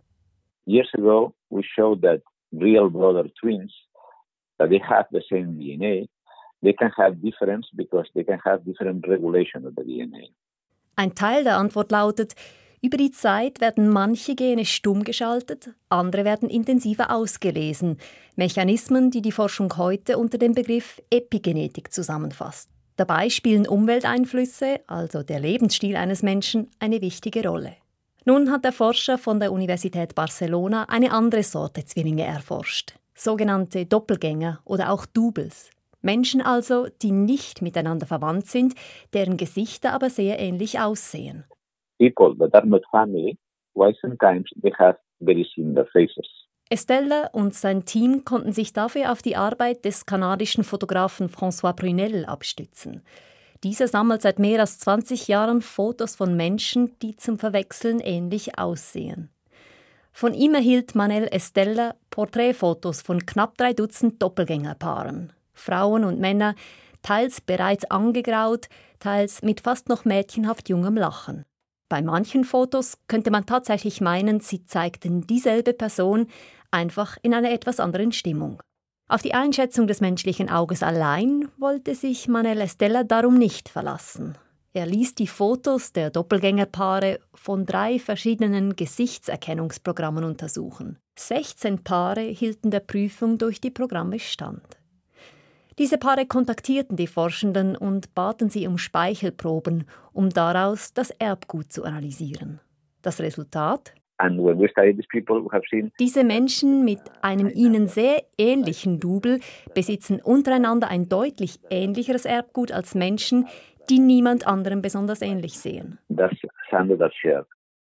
Years 0.67 0.93
ago, 0.93 1.33
we 1.49 1.63
showed 1.63 2.03
that 2.03 2.21
real 2.53 2.87
brother 2.87 3.27
twins, 3.41 3.73
that 4.59 4.69
they 4.69 4.79
have 4.79 5.07
the 5.11 5.23
same 5.27 5.57
DNA, 5.57 6.05
they 6.61 6.73
can 6.73 6.91
have 6.95 7.15
difference 7.19 7.67
because 7.73 8.07
they 8.13 8.23
can 8.23 8.39
have 8.45 8.63
different 8.63 9.07
regulation 9.07 9.65
of 9.65 9.73
the 9.75 9.83
DNA. 9.83 10.29
Ein 10.97 11.13
Teil 11.13 11.43
der 11.43 11.57
Antwort 11.57 11.91
lautet, 11.91 12.33
über 12.81 12.97
die 12.97 13.11
Zeit 13.11 13.61
werden 13.61 13.87
manche 13.87 14.33
Gene 14.33 14.65
stumm 14.65 15.03
geschaltet, 15.03 15.69
andere 15.89 16.25
werden 16.25 16.49
intensiver 16.49 17.11
ausgelesen. 17.11 17.97
Mechanismen, 18.35 19.11
die 19.11 19.21
die 19.21 19.31
Forschung 19.31 19.77
heute 19.77 20.17
unter 20.17 20.39
dem 20.39 20.53
Begriff 20.53 20.99
Epigenetik 21.11 21.93
zusammenfasst. 21.93 22.69
Dabei 22.95 23.29
spielen 23.29 23.67
Umwelteinflüsse, 23.67 24.79
also 24.87 25.21
der 25.21 25.39
Lebensstil 25.39 25.95
eines 25.95 26.23
Menschen, 26.23 26.71
eine 26.79 26.99
wichtige 26.99 27.47
Rolle. 27.47 27.75
Nun 28.25 28.51
hat 28.51 28.65
der 28.65 28.73
Forscher 28.73 29.19
von 29.19 29.39
der 29.39 29.51
Universität 29.51 30.15
Barcelona 30.15 30.85
eine 30.85 31.11
andere 31.11 31.43
Sorte 31.43 31.85
Zwillinge 31.85 32.25
erforscht, 32.25 32.95
sogenannte 33.13 33.85
Doppelgänger 33.85 34.61
oder 34.65 34.91
auch 34.91 35.05
Doubles. 35.05 35.69
Menschen 36.01 36.41
also, 36.41 36.87
die 37.01 37.11
nicht 37.11 37.61
miteinander 37.61 38.05
verwandt 38.05 38.47
sind, 38.47 38.75
deren 39.13 39.37
Gesichter 39.37 39.93
aber 39.93 40.09
sehr 40.09 40.39
ähnlich 40.39 40.79
aussehen. 40.79 41.45
People 41.99 42.35
that 42.37 42.53
are 42.53 42.67
not 42.67 42.83
family, 42.91 43.37
why 43.73 43.95
sometimes 44.01 44.49
they 44.61 44.71
have 44.77 44.97
very 45.19 45.47
similar 45.55 45.85
faces. 45.87 46.27
Estelle 46.69 47.29
und 47.31 47.53
sein 47.53 47.85
Team 47.85 48.25
konnten 48.25 48.51
sich 48.51 48.73
dafür 48.73 49.13
auf 49.13 49.21
die 49.21 49.37
Arbeit 49.37 49.85
des 49.85 50.05
kanadischen 50.05 50.65
Fotografen 50.65 51.29
François 51.29 51.73
Brunel 51.73 52.25
abstützen. 52.25 53.03
Dieser 53.63 53.87
sammelt 53.87 54.21
seit 54.21 54.37
mehr 54.37 54.59
als 54.59 54.77
20 54.79 55.27
Jahren 55.29 55.61
Fotos 55.61 56.15
von 56.15 56.35
Menschen, 56.35 56.91
die 57.01 57.15
zum 57.15 57.39
Verwechseln 57.39 57.99
ähnlich 58.01 58.59
aussehen. 58.59 59.29
Von 60.11 60.33
ihm 60.33 60.55
erhielt 60.55 60.93
Manel 60.93 61.27
Estella 61.31 61.95
Porträtfotos 62.09 63.01
von 63.01 63.25
knapp 63.25 63.57
drei 63.57 63.73
Dutzend 63.73 64.21
Doppelgängerpaaren. 64.21 65.31
Frauen 65.57 66.03
und 66.03 66.19
Männer, 66.19 66.55
teils 67.01 67.41
bereits 67.41 67.85
angegraut, 67.85 68.69
teils 68.99 69.41
mit 69.41 69.61
fast 69.61 69.89
noch 69.89 70.05
mädchenhaft 70.05 70.69
jungem 70.69 70.95
Lachen. 70.95 71.45
Bei 71.89 72.01
manchen 72.01 72.43
Fotos 72.43 72.97
könnte 73.07 73.31
man 73.31 73.45
tatsächlich 73.45 74.01
meinen, 74.01 74.41
sie 74.41 74.65
zeigten 74.65 75.25
dieselbe 75.25 75.73
Person, 75.73 76.27
einfach 76.69 77.17
in 77.21 77.33
einer 77.33 77.51
etwas 77.51 77.79
anderen 77.79 78.11
Stimmung. 78.11 78.61
Auf 79.09 79.21
die 79.21 79.33
Einschätzung 79.33 79.87
des 79.87 80.01
menschlichen 80.01 80.49
Auges 80.49 80.83
allein 80.83 81.47
wollte 81.57 81.95
sich 81.95 82.27
Manel 82.27 82.67
Stella 82.67 83.05
darum 83.05 83.37
nicht 83.37 83.69
verlassen. 83.69 84.37
Er 84.73 84.85
ließ 84.85 85.15
die 85.15 85.27
Fotos 85.27 85.93
der 85.93 86.09
Doppelgängerpaare 86.09 87.19
von 87.33 87.65
drei 87.65 87.99
verschiedenen 87.99 88.75
Gesichtserkennungsprogrammen 88.75 90.25
untersuchen. 90.25 90.99
16 91.17 91.83
Paare 91.83 92.21
hielten 92.21 92.69
der 92.69 92.81
Prüfung 92.81 93.37
durch 93.37 93.61
die 93.61 93.71
Programme 93.71 94.19
stand. 94.19 94.77
Diese 95.79 95.99
Paare 95.99 96.25
kontaktierten 96.25 96.97
die 96.97 97.05
Forschenden 97.05 97.75
und 97.75 98.15
baten 98.15 98.49
sie 98.49 98.65
um 98.65 98.79
Speichelproben, 98.79 99.85
um 100.11 100.29
daraus 100.31 100.93
das 100.93 101.11
Erbgut 101.11 101.71
zu 101.71 101.83
analysieren. 101.83 102.59
Das 103.03 103.21
Resultat? 103.21 103.93
Diese 105.99 106.23
Menschen 106.23 106.83
mit 106.83 106.99
einem 107.21 107.49
ihnen 107.49 107.87
sehr 107.87 108.23
ähnlichen 108.39 108.99
Double 108.99 109.39
besitzen 109.75 110.19
untereinander 110.19 110.87
ein 110.87 111.07
deutlich 111.07 111.59
ähnlicheres 111.69 112.25
Erbgut 112.25 112.71
als 112.71 112.95
Menschen, 112.95 113.45
die 113.91 113.99
niemand 113.99 114.47
anderem 114.47 114.81
besonders 114.81 115.21
ähnlich 115.21 115.59
sehen. 115.59 115.99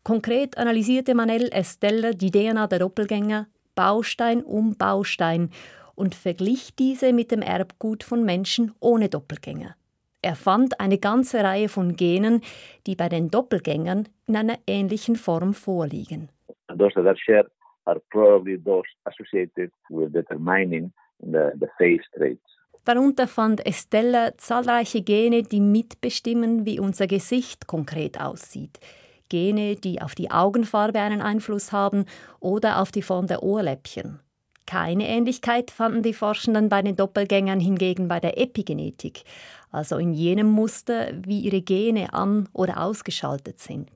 Konkret 0.03 0.57
analysierte 0.57 1.15
Manel 1.15 1.51
Estelle 1.53 2.15
die 2.15 2.31
DNA 2.31 2.67
der 2.67 2.79
Doppelgänger 2.79 3.49
Baustein 3.75 4.43
um 4.43 4.77
Baustein 4.77 5.51
und 5.95 6.15
verglich 6.15 6.75
diese 6.75 7.13
mit 7.13 7.31
dem 7.31 7.43
Erbgut 7.43 8.05
von 8.05 8.25
Menschen 8.25 8.73
ohne 8.81 9.09
Doppelgänger. 9.09 9.75
Er 10.23 10.37
fand 10.37 10.79
eine 10.79 10.99
ganze 10.99 11.43
Reihe 11.43 11.69
von 11.69 11.97
Genen, 11.97 12.43
die 12.87 12.95
bei 12.95 13.09
den 13.09 13.31
Doppelgängern 13.31 14.09
in 14.27 14.37
einer 14.37 14.59
ähnlichen 14.67 15.17
Form 15.17 15.53
vorliegen. 15.53 16.29
Those 16.69 16.95
that 17.03 17.19
share 17.19 17.51
are 17.85 18.01
probably 18.11 18.57
those 18.57 18.89
associated 19.05 19.73
with 19.91 20.13
determining 20.13 20.93
the, 21.21 21.51
the 21.59 21.67
face 21.77 22.05
traits. 22.15 22.41
Darunter 22.85 23.29
fand 23.29 23.65
Estella 23.65 24.37
zahlreiche 24.39 25.03
Gene, 25.03 25.43
die 25.45 25.61
mitbestimmen, 25.61 26.67
wie 26.67 26.81
unser 26.81 27.07
Gesicht 27.07 27.69
konkret 27.69 28.21
aussieht. 28.21 28.81
Gene, 29.29 29.77
die 29.77 30.03
auf 30.03 30.15
die 30.15 30.31
Augenfarbe 30.31 31.01
einen 31.01 31.23
Einfluss 31.23 31.73
haben 31.73 32.07
oder 32.41 32.81
auf 32.81 32.91
die 32.91 33.03
Form 33.03 33.29
der 33.29 33.43
Ohrläppchen. 33.43 34.19
Keine 34.67 35.09
Ähnlichkeit 35.09 35.71
fanden 35.71 36.03
die 36.03 36.15
Forschenden 36.15 36.69
bei 36.69 36.83
den 36.83 36.97
Doppelgängern 36.97 37.61
hingegen 37.61 38.09
bei 38.09 38.21
der 38.21 38.39
Epigenetik, 38.39 39.25
also 39.71 39.97
in 39.99 40.13
jenem 40.13 40.49
Muster, 40.49 41.13
wie 41.27 41.41
ihre 41.41 41.63
Gene 41.63 42.13
an- 42.13 42.49
oder 42.53 42.83
ausgeschaltet 42.83 43.59
sind. 43.59 43.91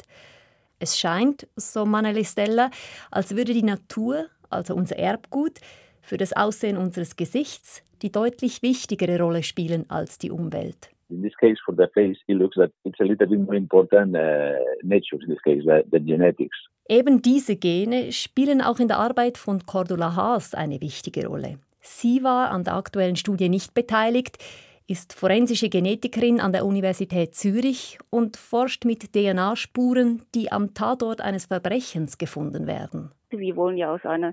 Es 0.78 0.98
scheint, 0.98 1.46
so 1.56 1.86
Manuel 1.86 2.24
Stella, 2.24 2.70
als 3.10 3.34
würde 3.34 3.54
die 3.54 3.62
Natur, 3.62 4.26
also 4.50 4.74
unser 4.74 4.98
Erbgut, 4.98 5.60
für 6.02 6.16
das 6.18 6.34
Aussehen 6.34 6.76
unseres 6.76 7.16
Gesichts 7.16 7.82
die 8.02 8.12
deutlich 8.12 8.62
wichtigere 8.62 9.18
Rolle 9.18 9.42
spielen 9.42 9.88
als 9.88 10.18
die 10.18 10.30
Umwelt. 10.30 10.90
In 11.08 11.22
this 11.22 11.36
case, 11.36 11.56
for 11.64 11.74
the 11.74 11.86
face, 11.94 12.18
it 12.26 12.36
looks 12.36 12.56
that 12.56 12.70
it's 12.84 13.00
a 13.00 13.04
little 13.04 13.26
bit 13.26 13.40
more 13.40 13.56
important 13.56 14.16
uh, 14.16 14.52
nature 14.82 15.18
in 15.22 15.28
this 15.28 15.40
case, 15.42 15.62
the, 15.64 15.84
the 15.90 16.00
genetics. 16.00 16.56
Eben 16.88 17.20
diese 17.20 17.56
Gene 17.56 18.12
spielen 18.12 18.62
auch 18.62 18.78
in 18.78 18.86
der 18.86 18.98
Arbeit 18.98 19.38
von 19.38 19.66
Cordula 19.66 20.14
Haas 20.14 20.54
eine 20.54 20.80
wichtige 20.80 21.26
Rolle. 21.26 21.58
Sie 21.80 22.22
war 22.22 22.50
an 22.50 22.62
der 22.62 22.74
aktuellen 22.74 23.16
Studie 23.16 23.48
nicht 23.48 23.74
beteiligt, 23.74 24.38
ist 24.88 25.12
forensische 25.12 25.68
Genetikerin 25.68 26.40
an 26.40 26.52
der 26.52 26.64
Universität 26.64 27.34
Zürich 27.34 27.98
und 28.10 28.36
forscht 28.36 28.84
mit 28.84 29.12
DNA-Spuren, 29.12 30.22
die 30.34 30.52
am 30.52 30.74
Tatort 30.74 31.20
eines 31.20 31.46
Verbrechens 31.46 32.18
gefunden 32.18 32.68
werden. 32.68 33.10
Wir 33.30 33.56
wollen 33.56 33.76
ja 33.76 33.92
aus 33.92 34.04
einer 34.04 34.30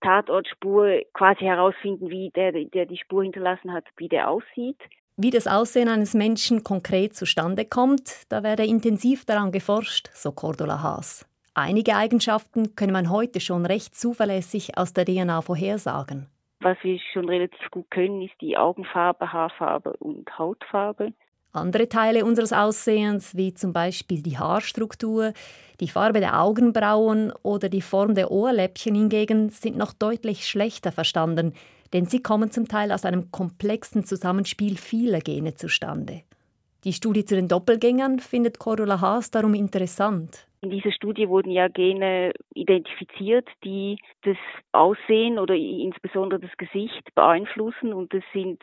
Tatortspur 0.00 1.02
quasi 1.12 1.44
herausfinden, 1.44 2.08
wie 2.08 2.30
der, 2.34 2.52
der 2.52 2.86
die 2.86 2.96
Spur 2.96 3.22
hinterlassen 3.22 3.72
hat, 3.72 3.84
wie 3.98 4.08
der 4.08 4.30
aussieht. 4.30 4.78
Wie 5.18 5.30
das 5.30 5.46
Aussehen 5.46 5.88
eines 5.88 6.14
Menschen 6.14 6.64
konkret 6.64 7.14
zustande 7.14 7.66
kommt, 7.66 8.24
da 8.30 8.42
werde 8.42 8.64
intensiv 8.64 9.26
daran 9.26 9.52
geforscht, 9.52 10.08
so 10.14 10.32
Cordula 10.32 10.82
Haas. 10.82 11.26
Einige 11.54 11.96
Eigenschaften 11.96 12.76
könne 12.76 12.92
man 12.92 13.10
heute 13.10 13.38
schon 13.40 13.66
recht 13.66 13.94
zuverlässig 13.94 14.78
aus 14.78 14.94
der 14.94 15.04
DNA 15.04 15.42
vorhersagen. 15.42 16.28
Was 16.60 16.78
wir 16.82 16.98
schon 17.12 17.28
relativ 17.28 17.70
gut 17.70 17.90
können, 17.90 18.22
ist 18.22 18.40
die 18.40 18.56
Augenfarbe, 18.56 19.32
Haarfarbe 19.32 19.92
und 19.98 20.38
Hautfarbe. 20.38 21.12
Andere 21.52 21.90
Teile 21.90 22.24
unseres 22.24 22.54
Aussehens, 22.54 23.36
wie 23.36 23.52
zum 23.52 23.74
Beispiel 23.74 24.22
die 24.22 24.38
Haarstruktur, 24.38 25.34
die 25.80 25.88
Farbe 25.88 26.20
der 26.20 26.40
Augenbrauen 26.40 27.30
oder 27.42 27.68
die 27.68 27.82
Form 27.82 28.14
der 28.14 28.30
Ohrläppchen 28.30 28.94
hingegen, 28.94 29.50
sind 29.50 29.76
noch 29.76 29.92
deutlich 29.92 30.46
schlechter 30.46 30.92
verstanden, 30.92 31.52
denn 31.92 32.06
sie 32.06 32.22
kommen 32.22 32.50
zum 32.50 32.68
Teil 32.68 32.90
aus 32.90 33.04
einem 33.04 33.30
komplexen 33.30 34.04
Zusammenspiel 34.04 34.78
vieler 34.78 35.20
Gene 35.20 35.54
zustande. 35.54 36.22
Die 36.84 36.94
Studie 36.94 37.26
zu 37.26 37.34
den 37.34 37.48
Doppelgängern 37.48 38.20
findet 38.20 38.58
Cordula 38.58 39.02
Haas 39.02 39.30
darum 39.30 39.52
interessant. 39.52 40.46
In 40.62 40.70
dieser 40.70 40.92
Studie 40.92 41.28
wurden 41.28 41.50
ja 41.50 41.66
Gene 41.66 42.32
identifiziert, 42.54 43.48
die 43.64 43.98
das 44.22 44.36
Aussehen 44.70 45.40
oder 45.40 45.56
insbesondere 45.56 46.38
das 46.38 46.56
Gesicht 46.56 47.12
beeinflussen. 47.16 47.92
Und 47.92 48.14
das 48.14 48.22
sind 48.32 48.62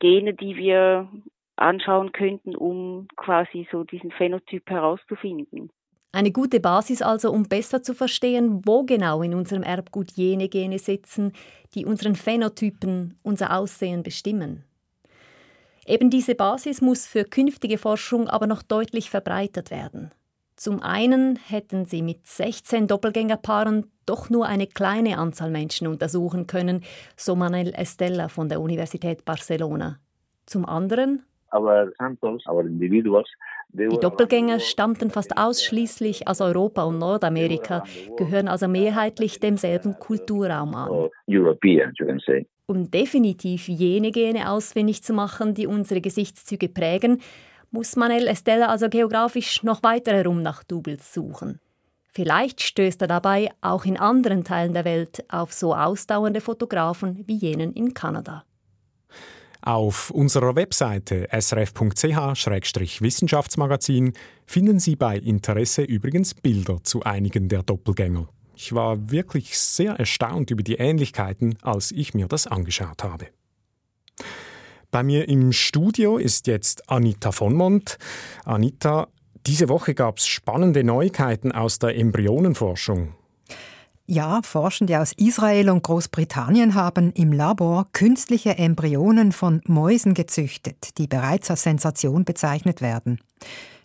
Gene, 0.00 0.34
die 0.34 0.56
wir 0.56 1.08
anschauen 1.54 2.10
könnten, 2.10 2.56
um 2.56 3.06
quasi 3.14 3.68
so 3.70 3.84
diesen 3.84 4.10
Phänotyp 4.10 4.68
herauszufinden. 4.68 5.70
Eine 6.10 6.32
gute 6.32 6.58
Basis 6.58 7.00
also, 7.00 7.30
um 7.30 7.44
besser 7.44 7.84
zu 7.84 7.94
verstehen, 7.94 8.62
wo 8.64 8.82
genau 8.82 9.22
in 9.22 9.34
unserem 9.34 9.62
Erbgut 9.62 10.10
jene 10.10 10.48
Gene 10.48 10.80
sitzen, 10.80 11.32
die 11.76 11.86
unseren 11.86 12.16
Phänotypen, 12.16 13.16
unser 13.22 13.56
Aussehen 13.56 14.02
bestimmen. 14.02 14.64
Eben 15.86 16.10
diese 16.10 16.34
Basis 16.34 16.80
muss 16.80 17.06
für 17.06 17.22
künftige 17.22 17.78
Forschung 17.78 18.28
aber 18.28 18.48
noch 18.48 18.64
deutlich 18.64 19.10
verbreitert 19.10 19.70
werden. 19.70 20.10
Zum 20.60 20.82
einen 20.82 21.36
hätten 21.36 21.86
sie 21.86 22.02
mit 22.02 22.26
16 22.26 22.86
Doppelgängerpaaren 22.86 23.90
doch 24.04 24.28
nur 24.28 24.44
eine 24.44 24.66
kleine 24.66 25.16
Anzahl 25.16 25.50
Menschen 25.50 25.86
untersuchen 25.86 26.46
können, 26.46 26.82
so 27.16 27.34
Manuel 27.34 27.72
Estella 27.74 28.28
von 28.28 28.50
der 28.50 28.60
Universität 28.60 29.24
Barcelona. 29.24 30.00
Zum 30.44 30.66
anderen 30.66 31.24
die 33.72 33.98
Doppelgänger 33.98 34.60
stammten 34.60 35.10
fast 35.10 35.38
ausschließlich 35.38 36.28
aus 36.28 36.42
Europa 36.42 36.82
und 36.82 36.98
Nordamerika, 36.98 37.82
gehören 38.18 38.48
also 38.48 38.68
mehrheitlich 38.68 39.40
demselben 39.40 39.98
Kulturraum 39.98 40.74
an. 40.74 41.08
Um 42.66 42.90
definitiv 42.90 43.66
jene 43.66 44.10
Gene 44.10 44.50
ausfindig 44.50 45.02
zu 45.02 45.14
machen, 45.14 45.54
die 45.54 45.66
unsere 45.66 46.02
Gesichtszüge 46.02 46.68
prägen, 46.68 47.22
muss 47.70 47.96
Manel 47.96 48.26
Estella 48.26 48.66
also 48.66 48.88
geografisch 48.88 49.62
noch 49.62 49.82
weiter 49.82 50.12
herum 50.12 50.42
nach 50.42 50.64
Doubles 50.64 51.12
suchen. 51.12 51.60
Vielleicht 52.12 52.60
stößt 52.60 53.02
er 53.02 53.08
dabei 53.08 53.50
auch 53.60 53.84
in 53.84 53.96
anderen 53.96 54.42
Teilen 54.42 54.74
der 54.74 54.84
Welt 54.84 55.24
auf 55.28 55.52
so 55.52 55.72
ausdauernde 55.74 56.40
Fotografen 56.40 57.22
wie 57.26 57.36
jenen 57.36 57.72
in 57.72 57.94
Kanada. 57.94 58.44
Auf 59.62 60.10
unserer 60.10 60.56
Webseite 60.56 61.28
srf.ch-wissenschaftsmagazin 61.30 64.14
finden 64.46 64.80
Sie 64.80 64.96
bei 64.96 65.18
Interesse 65.18 65.82
übrigens 65.82 66.34
Bilder 66.34 66.82
zu 66.82 67.02
einigen 67.02 67.48
der 67.48 67.62
Doppelgänger. 67.62 68.26
Ich 68.56 68.74
war 68.74 69.10
wirklich 69.10 69.58
sehr 69.58 69.92
erstaunt 69.94 70.50
über 70.50 70.62
die 70.62 70.76
Ähnlichkeiten, 70.76 71.56
als 71.62 71.92
ich 71.92 72.14
mir 72.14 72.26
das 72.26 72.46
angeschaut 72.46 73.04
habe. 73.04 73.26
Bei 74.90 75.04
mir 75.04 75.28
im 75.28 75.52
Studio 75.52 76.16
ist 76.16 76.48
jetzt 76.48 76.90
Anita 76.90 77.30
von 77.30 77.54
Mont. 77.54 77.96
Anita, 78.44 79.06
diese 79.46 79.68
Woche 79.68 79.94
gab 79.94 80.18
es 80.18 80.26
spannende 80.26 80.82
Neuigkeiten 80.82 81.52
aus 81.52 81.78
der 81.78 81.96
Embryonenforschung. 81.96 83.14
Ja, 84.06 84.40
Forschende 84.42 85.00
aus 85.00 85.12
Israel 85.12 85.70
und 85.70 85.84
Großbritannien 85.84 86.74
haben 86.74 87.12
im 87.12 87.32
Labor 87.32 87.86
künstliche 87.92 88.58
Embryonen 88.58 89.30
von 89.30 89.60
Mäusen 89.68 90.14
gezüchtet, 90.14 90.98
die 90.98 91.06
bereits 91.06 91.48
als 91.48 91.62
Sensation 91.62 92.24
bezeichnet 92.24 92.80
werden. 92.80 93.20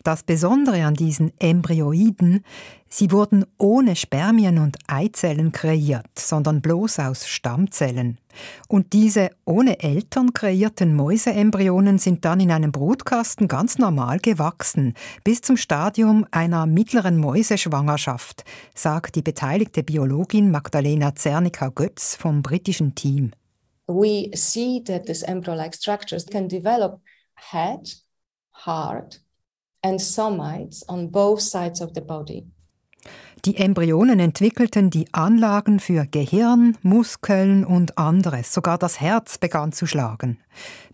Das 0.06 0.22
Besondere 0.22 0.86
an 0.86 0.94
diesen 0.94 1.34
Embryoiden, 1.40 2.46
sie 2.88 3.10
wurden 3.10 3.44
ohne 3.58 3.96
Spermien 3.96 4.60
und 4.60 4.78
Eizellen 4.86 5.52
kreiert, 5.52 6.06
sondern 6.16 6.62
bloß 6.62 7.00
aus 7.00 7.28
Stammzellen. 7.28 8.20
Und 8.68 8.94
diese 8.94 9.32
ohne 9.46 9.80
Eltern 9.80 10.32
kreierten 10.32 10.96
Mäuseembryonen 10.96 11.98
sind 11.98 12.24
dann 12.24 12.40
in 12.40 12.52
einem 12.52 12.72
Brutkasten 12.72 13.48
ganz 13.48 13.80
normal 13.80 14.20
gewachsen, 14.20 14.94
bis 15.24 15.42
zum 15.42 15.58
Stadium 15.58 16.28
einer 16.30 16.68
mittleren 16.68 17.18
Mäuseschwangerschaft, 17.18 18.44
sagt 18.76 19.16
die 19.16 19.24
beteiligte 19.24 19.82
Biologin 19.82 20.52
Magdalena 20.52 21.16
Zernica-Götz 21.16 22.16
vom 22.16 22.44
britischen 22.44 22.94
Team. 22.94 23.32
We 23.88 24.30
see 24.36 24.84
that 24.84 25.08
these 25.08 25.26
embryo-like 25.26 25.74
structures 25.74 26.28
can 26.28 26.48
develop 26.48 27.02
head, 27.52 27.90
heart, 28.54 29.25
and 29.86 30.01
somites 30.01 30.84
on 30.89 31.12
both 31.12 31.39
sides 31.42 31.82
of 31.82 31.92
the 31.94 32.01
body. 32.01 32.44
Die 33.46 33.58
Embryonen 33.58 34.20
entwickelten 34.20 34.89
die 34.89 35.06
Anlagen 35.13 35.80
für 35.80 36.08
Gehirn, 36.08 36.75
Muskeln 36.82 37.63
und 37.63 37.96
anderes. 37.96 38.51
Sogar 38.51 38.80
das 38.80 39.00
Herz 39.00 39.38
begann 39.38 39.72
zu 39.72 39.86
schlagen. 39.86 40.39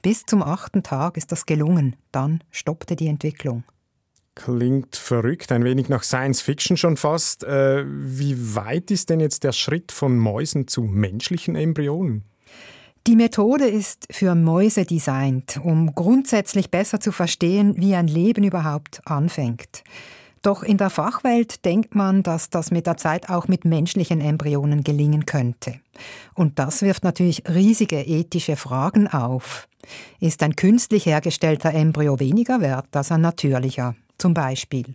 Bis 0.02 0.26
zum 0.26 0.44
achten 0.44 0.84
Tag 0.84 1.16
ist 1.16 1.32
das 1.32 1.46
gelungen. 1.46 1.96
Dann 2.12 2.44
stoppte 2.52 2.98
die 2.98 3.08
Entwicklung. 3.08 3.64
Klingt 4.36 4.98
verrückt, 4.98 5.52
ein 5.54 5.64
wenig 5.64 5.88
nach 5.88 6.04
Science 6.04 6.42
Fiction 6.42 6.76
schon 6.76 6.98
fast. 6.98 7.46
Äh, 7.46 7.86
wie 7.88 8.56
weit 8.56 8.92
ist 8.92 9.10
denn 9.10 9.22
jetzt 9.22 9.46
der 9.46 9.54
Schritt 9.54 9.94
von 9.94 10.18
Mäusen 10.18 10.68
zu 10.68 10.82
menschlichen 10.82 11.56
Embryonen? 11.56 12.26
Die 13.08 13.16
Methode 13.16 13.66
ist 13.66 14.06
für 14.12 14.36
Mäuse 14.36 14.86
designt, 14.86 15.60
um 15.64 15.96
grundsätzlich 15.96 16.70
besser 16.70 17.00
zu 17.00 17.12
verstehen, 17.12 17.74
wie 17.78 17.96
ein 17.96 18.08
Leben 18.08 18.44
überhaupt 18.44 19.02
anfängt. 19.06 19.84
Doch 20.44 20.62
in 20.62 20.78
der 20.78 20.92
Fachwelt 20.92 21.66
denkt 21.66 21.96
man, 21.96 22.22
dass 22.22 22.52
das 22.52 22.70
mit 22.70 22.86
der 22.86 22.98
Zeit 22.98 23.28
auch 23.30 23.48
mit 23.48 23.66
menschlichen 23.66 24.22
Embryonen 24.22 24.84
gelingen 24.84 25.26
könnte. 25.26 25.80
Und 26.36 26.60
das 26.60 26.84
wirft 26.84 27.04
natürlich 27.04 27.44
riesige 27.50 28.02
ethische 28.02 28.56
Fragen 28.56 29.08
auf. 29.08 29.68
Ist 30.20 30.44
ein 30.44 30.56
künstlich 30.56 31.08
hergestellter 31.08 31.74
Embryo 31.74 32.20
weniger 32.20 32.62
wert 32.62 32.96
als 32.96 33.12
ein 33.12 33.22
natürlicher? 33.22 33.96
Zum 34.20 34.36
Beispiel. 34.36 34.94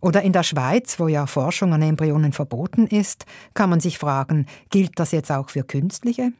Oder 0.00 0.22
in 0.22 0.32
der 0.32 0.42
Schweiz, 0.42 0.98
wo 0.98 1.06
ja 1.06 1.26
Forschung 1.26 1.74
an 1.74 1.82
Embryonen 1.82 2.32
verboten 2.32 2.86
ist, 2.86 3.26
kann 3.52 3.68
man 3.68 3.80
sich 3.80 3.98
fragen, 3.98 4.46
gilt 4.70 4.92
das 4.98 5.12
jetzt 5.12 5.30
auch 5.30 5.50
für 5.50 5.64
künstliche? 5.64 6.32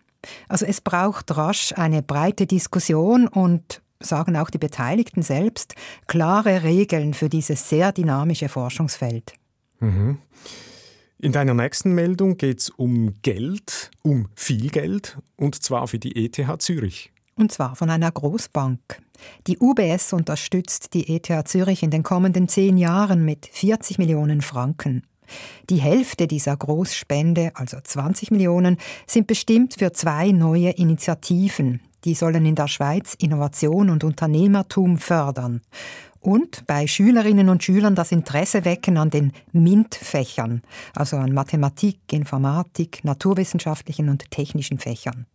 Also 0.48 0.66
es 0.66 0.80
braucht 0.80 1.36
rasch 1.36 1.72
eine 1.76 2.02
breite 2.02 2.46
Diskussion 2.46 3.28
und 3.28 3.82
sagen 4.00 4.36
auch 4.36 4.50
die 4.50 4.58
Beteiligten 4.58 5.22
selbst, 5.22 5.74
klare 6.06 6.62
Regeln 6.62 7.14
für 7.14 7.28
dieses 7.28 7.68
sehr 7.68 7.92
dynamische 7.92 8.48
Forschungsfeld. 8.48 9.34
Mhm. 9.80 10.18
In 11.18 11.30
deiner 11.30 11.54
nächsten 11.54 11.94
Meldung 11.94 12.36
geht 12.36 12.60
es 12.60 12.70
um 12.70 13.14
Geld, 13.22 13.92
um 14.02 14.28
viel 14.34 14.70
Geld, 14.70 15.18
und 15.36 15.62
zwar 15.62 15.86
für 15.86 16.00
die 16.00 16.24
ETH 16.24 16.60
Zürich. 16.60 17.12
Und 17.36 17.52
zwar 17.52 17.76
von 17.76 17.90
einer 17.90 18.10
Großbank. 18.10 18.80
Die 19.46 19.58
UBS 19.58 20.12
unterstützt 20.12 20.94
die 20.94 21.14
ETH 21.14 21.48
Zürich 21.48 21.84
in 21.84 21.90
den 21.90 22.02
kommenden 22.02 22.48
zehn 22.48 22.76
Jahren 22.76 23.24
mit 23.24 23.46
40 23.46 23.98
Millionen 23.98 24.42
Franken. 24.42 25.06
Die 25.70 25.76
Hälfte 25.76 26.26
dieser 26.26 26.56
Großspende, 26.56 27.52
also 27.54 27.78
20 27.82 28.30
Millionen, 28.30 28.78
sind 29.06 29.26
bestimmt 29.26 29.74
für 29.78 29.92
zwei 29.92 30.32
neue 30.32 30.70
Initiativen, 30.70 31.80
die 32.04 32.14
sollen 32.14 32.46
in 32.46 32.54
der 32.54 32.68
Schweiz 32.68 33.14
Innovation 33.14 33.90
und 33.90 34.04
Unternehmertum 34.04 34.98
fördern 34.98 35.62
und 36.22 36.66
bei 36.66 36.86
Schülerinnen 36.86 37.48
und 37.48 37.62
Schülern 37.62 37.94
das 37.94 38.12
Interesse 38.12 38.64
wecken 38.64 38.96
an 38.96 39.10
den 39.10 39.32
MINT-Fächern, 39.52 40.62
also 40.94 41.16
an 41.16 41.32
Mathematik, 41.32 41.98
Informatik, 42.12 43.04
naturwissenschaftlichen 43.04 44.08
und 44.08 44.30
technischen 44.30 44.78
Fächern. 44.78 45.26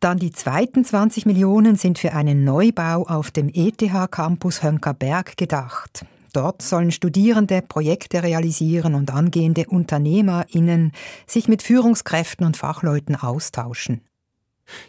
Dann 0.00 0.18
die 0.18 0.32
zweiten 0.32 0.84
20 0.84 1.26
Millionen 1.26 1.76
sind 1.76 1.98
für 1.98 2.12
einen 2.12 2.44
Neubau 2.44 3.04
auf 3.04 3.30
dem 3.30 3.48
ETH-Campus 3.48 4.62
Hönkerberg 4.62 5.36
gedacht. 5.36 6.04
Dort 6.32 6.62
sollen 6.62 6.90
Studierende 6.90 7.62
Projekte 7.62 8.22
realisieren 8.22 8.94
und 8.94 9.12
angehende 9.12 9.66
UnternehmerInnen 9.66 10.92
sich 11.26 11.48
mit 11.48 11.62
Führungskräften 11.62 12.46
und 12.46 12.56
Fachleuten 12.56 13.16
austauschen. 13.16 14.02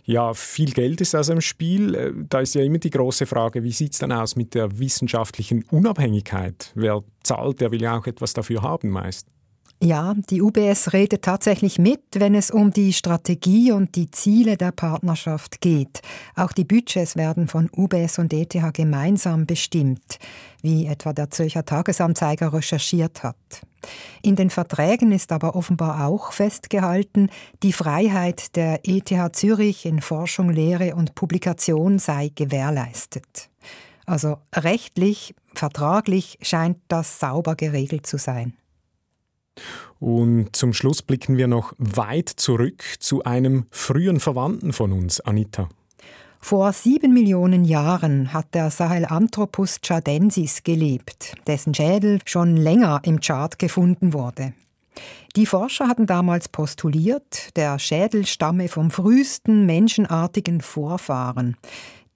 Ja, 0.03 0.33
viel 0.33 0.71
Geld 0.71 1.01
ist 1.01 1.15
also 1.15 1.33
im 1.33 1.41
Spiel. 1.41 1.95
Äh, 1.95 2.13
da 2.27 2.41
ist 2.41 2.55
ja 2.55 2.63
immer 2.63 2.79
die 2.79 2.89
große 2.89 3.25
Frage, 3.25 3.63
wie 3.63 3.71
sieht 3.71 3.93
es 3.93 3.99
dann 3.99 4.11
aus 4.11 4.35
mit 4.35 4.53
der 4.53 4.79
wissenschaftlichen 4.79 5.63
Unabhängigkeit? 5.71 6.71
Wer 6.75 7.03
zahlt, 7.23 7.61
der 7.61 7.71
will 7.71 7.81
ja 7.81 7.97
auch 7.97 8.07
etwas 8.07 8.33
dafür 8.33 8.61
haben 8.61 8.89
meist. 8.89 9.27
Ja, 9.81 10.13
die 10.29 10.41
UBS 10.41 10.91
redet 10.91 11.21
tatsächlich 11.21 11.79
mit, 11.79 12.01
wenn 12.15 12.35
es 12.35 12.51
um 12.51 12.71
die 12.71 12.91
Strategie 12.91 13.71
und 13.71 13.95
die 13.95 14.11
Ziele 14.11 14.57
der 14.57 14.73
Partnerschaft 14.73 15.61
geht. 15.61 16.01
Auch 16.35 16.51
die 16.51 16.65
Budgets 16.65 17.15
werden 17.15 17.47
von 17.47 17.69
UBS 17.73 18.19
und 18.19 18.33
ETH 18.33 18.57
gemeinsam 18.73 19.45
bestimmt, 19.45 20.19
wie 20.61 20.85
etwa 20.85 21.13
der 21.13 21.29
Zürcher 21.29 21.63
Tagesanzeiger 21.63 22.51
recherchiert 22.51 23.23
hat. 23.23 23.37
In 24.21 24.35
den 24.35 24.49
Verträgen 24.49 25.13
ist 25.13 25.31
aber 25.31 25.55
offenbar 25.55 26.05
auch 26.05 26.33
festgehalten, 26.33 27.29
die 27.63 27.71
Freiheit 27.71 28.57
der 28.57 28.81
ETH 28.83 29.33
Zürich 29.33 29.85
in 29.85 30.01
Forschung, 30.01 30.49
Lehre 30.49 30.95
und 30.95 31.15
Publikation 31.15 31.99
sei 31.99 32.31
gewährleistet. 32.35 33.49
Also 34.05 34.39
rechtlich, 34.53 35.35
vertraglich 35.53 36.37
scheint 36.41 36.79
das 36.89 37.21
sauber 37.21 37.55
geregelt 37.55 38.05
zu 38.05 38.17
sein. 38.17 38.58
Und 39.99 40.55
zum 40.55 40.73
Schluss 40.73 41.01
blicken 41.01 41.37
wir 41.37 41.47
noch 41.47 41.73
weit 41.77 42.29
zurück 42.29 42.83
zu 42.99 43.23
einem 43.23 43.65
frühen 43.71 44.19
Verwandten 44.19 44.73
von 44.73 44.93
uns, 44.93 45.19
Anita. 45.21 45.69
Vor 46.41 46.71
sieben 46.71 47.13
Millionen 47.13 47.65
Jahren 47.65 48.31
hat 48.31 48.55
der 48.55 48.71
Sahelanthropus 48.71 49.81
chadensis 49.81 50.63
gelebt, 50.63 51.33
dessen 51.47 51.73
Schädel 51.73 52.19
schon 52.25 52.55
länger 52.55 53.01
im 53.03 53.19
Chart 53.19 53.59
gefunden 53.59 54.13
wurde. 54.13 54.53
Die 55.35 55.45
Forscher 55.45 55.87
hatten 55.87 56.07
damals 56.07 56.49
postuliert, 56.49 57.55
der 57.55 57.77
Schädel 57.77 58.25
stamme 58.25 58.67
vom 58.67 58.89
frühesten 58.89 59.65
menschenartigen 59.65 60.61
Vorfahren. 60.61 61.57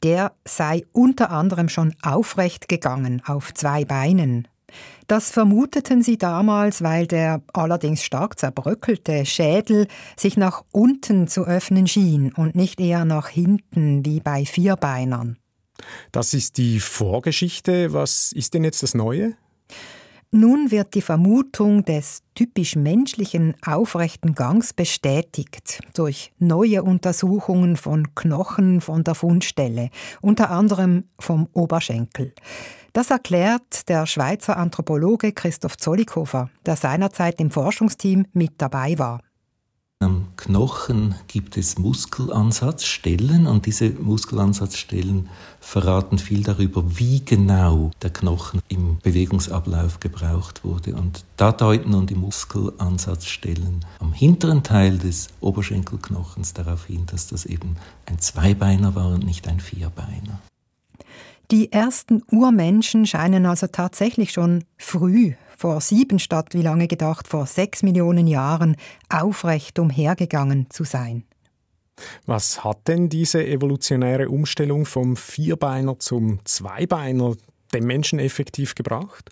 Der 0.03 0.31
sei 0.45 0.83
unter 0.91 1.29
anderem 1.29 1.69
schon 1.69 1.93
aufrecht 2.01 2.67
gegangen 2.67 3.21
auf 3.25 3.53
zwei 3.53 3.85
Beinen, 3.85 4.47
das 5.07 5.29
vermuteten 5.29 6.01
sie 6.01 6.17
damals, 6.17 6.81
weil 6.81 7.07
der 7.07 7.41
allerdings 7.53 8.03
stark 8.03 8.39
zerbröckelte 8.39 9.25
Schädel 9.25 9.87
sich 10.17 10.37
nach 10.37 10.63
unten 10.71 11.27
zu 11.27 11.45
öffnen 11.45 11.87
schien 11.87 12.31
und 12.33 12.55
nicht 12.55 12.79
eher 12.79 13.05
nach 13.05 13.27
hinten 13.27 14.05
wie 14.05 14.19
bei 14.19 14.45
Vierbeinern. 14.45 15.37
Das 16.11 16.33
ist 16.33 16.57
die 16.57 16.79
Vorgeschichte. 16.79 17.93
Was 17.93 18.31
ist 18.31 18.53
denn 18.53 18.63
jetzt 18.63 18.83
das 18.83 18.93
Neue? 18.93 19.35
Nun 20.35 20.71
wird 20.71 20.95
die 20.95 21.03
Vermutung 21.03 21.85
des 21.85 22.23
typisch 22.33 22.75
menschlichen 22.75 23.53
aufrechten 23.63 24.33
Gangs 24.33 24.73
bestätigt 24.73 25.81
durch 25.93 26.33
neue 26.39 26.81
Untersuchungen 26.81 27.77
von 27.77 28.15
Knochen 28.15 28.81
von 28.81 29.03
der 29.03 29.13
Fundstelle, 29.13 29.91
unter 30.21 30.49
anderem 30.49 31.03
vom 31.19 31.47
Oberschenkel. 31.53 32.33
Das 32.93 33.09
erklärt 33.09 33.89
der 33.89 34.05
Schweizer 34.05 34.55
Anthropologe 34.55 35.31
Christoph 35.31 35.77
Zollikofer, 35.77 36.51
der 36.67 36.75
seinerzeit 36.75 37.39
im 37.39 37.49
Forschungsteam 37.49 38.27
mit 38.33 38.53
dabei 38.59 38.99
war. 38.99 39.19
Am 39.97 40.27
Knochen 40.37 41.15
gibt 41.27 41.57
es 41.57 41.79
Muskelansatzstellen 41.79 43.47
und 43.47 43.65
diese 43.65 43.89
Muskelansatzstellen 43.89 45.27
verraten 45.59 46.19
viel 46.19 46.43
darüber, 46.43 46.83
wie 46.99 47.25
genau 47.25 47.89
der 48.03 48.11
Knochen 48.11 48.61
im 48.67 48.99
Bewegungsablauf 48.99 49.99
gebraucht 49.99 50.63
wurde. 50.63 50.93
Und 50.93 51.25
da 51.37 51.51
deuten 51.51 51.91
nun 51.91 52.05
die 52.05 52.15
Muskelansatzstellen 52.15 53.85
am 53.99 54.13
hinteren 54.13 54.61
Teil 54.61 54.99
des 54.99 55.29
Oberschenkelknochens 55.39 56.53
darauf 56.53 56.85
hin, 56.85 57.07
dass 57.07 57.25
das 57.27 57.45
eben 57.45 57.77
ein 58.05 58.19
Zweibeiner 58.19 58.93
war 58.93 59.07
und 59.07 59.25
nicht 59.25 59.47
ein 59.47 59.61
Vierbeiner. 59.61 60.41
Die 61.51 61.71
ersten 61.71 62.23
Urmenschen 62.31 63.05
scheinen 63.05 63.45
also 63.45 63.67
tatsächlich 63.67 64.31
schon 64.31 64.63
früh, 64.77 65.33
vor 65.57 65.81
sieben 65.81 66.19
statt 66.19 66.53
wie 66.53 66.61
lange 66.61 66.87
gedacht, 66.87 67.27
vor 67.27 67.45
sechs 67.45 67.83
Millionen 67.83 68.27
Jahren, 68.27 68.75
aufrecht 69.09 69.77
umhergegangen 69.79 70.67
zu 70.69 70.83
sein. 70.83 71.25
Was 72.25 72.63
hat 72.63 72.87
denn 72.87 73.09
diese 73.09 73.45
evolutionäre 73.45 74.29
Umstellung 74.29 74.85
vom 74.85 75.15
Vierbeiner 75.15 75.99
zum 75.99 76.39
Zweibeiner 76.43 77.35
dem 77.73 77.85
Menschen 77.85 78.19
effektiv 78.19 78.75
gebracht? 78.75 79.29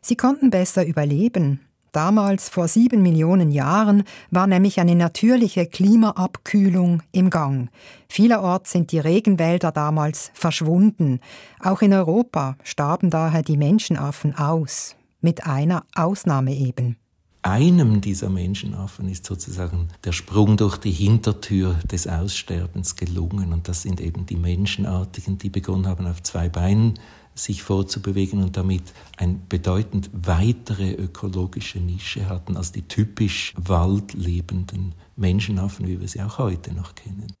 Sie 0.00 0.16
konnten 0.16 0.50
besser 0.50 0.84
überleben, 0.84 1.60
Damals, 1.94 2.48
vor 2.48 2.66
sieben 2.66 3.02
Millionen 3.02 3.52
Jahren, 3.52 4.02
war 4.32 4.48
nämlich 4.48 4.80
eine 4.80 4.96
natürliche 4.96 5.64
Klimaabkühlung 5.64 7.04
im 7.12 7.30
Gang. 7.30 7.70
Vielerorts 8.08 8.72
sind 8.72 8.90
die 8.90 8.98
Regenwälder 8.98 9.70
damals 9.70 10.32
verschwunden. 10.34 11.20
Auch 11.60 11.82
in 11.82 11.92
Europa 11.92 12.56
starben 12.64 13.10
daher 13.10 13.42
die 13.42 13.56
Menschenaffen 13.56 14.36
aus. 14.36 14.96
Mit 15.20 15.46
einer 15.46 15.84
Ausnahme 15.94 16.52
eben 16.56 16.96
einem 17.44 18.00
dieser 18.00 18.30
Menschenaffen 18.30 19.06
ist 19.06 19.26
sozusagen 19.26 19.88
der 20.02 20.12
Sprung 20.12 20.56
durch 20.56 20.78
die 20.78 20.90
Hintertür 20.90 21.78
des 21.84 22.06
Aussterbens 22.06 22.96
gelungen. 22.96 23.52
Und 23.52 23.68
das 23.68 23.82
sind 23.82 24.00
eben 24.00 24.24
die 24.24 24.36
Menschenartigen, 24.36 25.36
die 25.36 25.50
begonnen 25.50 25.86
haben, 25.86 26.06
auf 26.06 26.22
zwei 26.22 26.48
Beinen 26.48 26.94
sich 27.34 27.62
vorzubewegen 27.62 28.42
und 28.42 28.56
damit 28.56 28.82
eine 29.16 29.38
bedeutend 29.48 30.10
weitere 30.12 30.92
ökologische 30.92 31.78
Nische 31.78 32.28
hatten 32.28 32.56
als 32.56 32.72
die 32.72 32.82
typisch 32.82 33.54
waldlebenden 33.56 34.94
Menschenaffen, 35.16 35.86
wie 35.86 36.00
wir 36.00 36.08
sie 36.08 36.22
auch 36.22 36.38
heute 36.38 36.72
noch 36.72 36.94
kennen. 36.94 37.32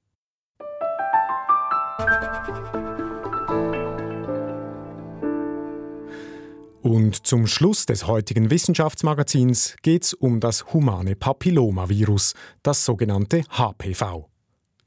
Und 6.82 7.26
zum 7.26 7.46
Schluss 7.46 7.86
des 7.86 8.06
heutigen 8.06 8.50
Wissenschaftsmagazins 8.50 9.76
geht 9.80 10.04
es 10.04 10.12
um 10.12 10.38
das 10.38 10.74
humane 10.74 11.16
Papillomavirus, 11.16 12.34
das 12.62 12.84
sogenannte 12.84 13.44
HPV. 13.48 14.33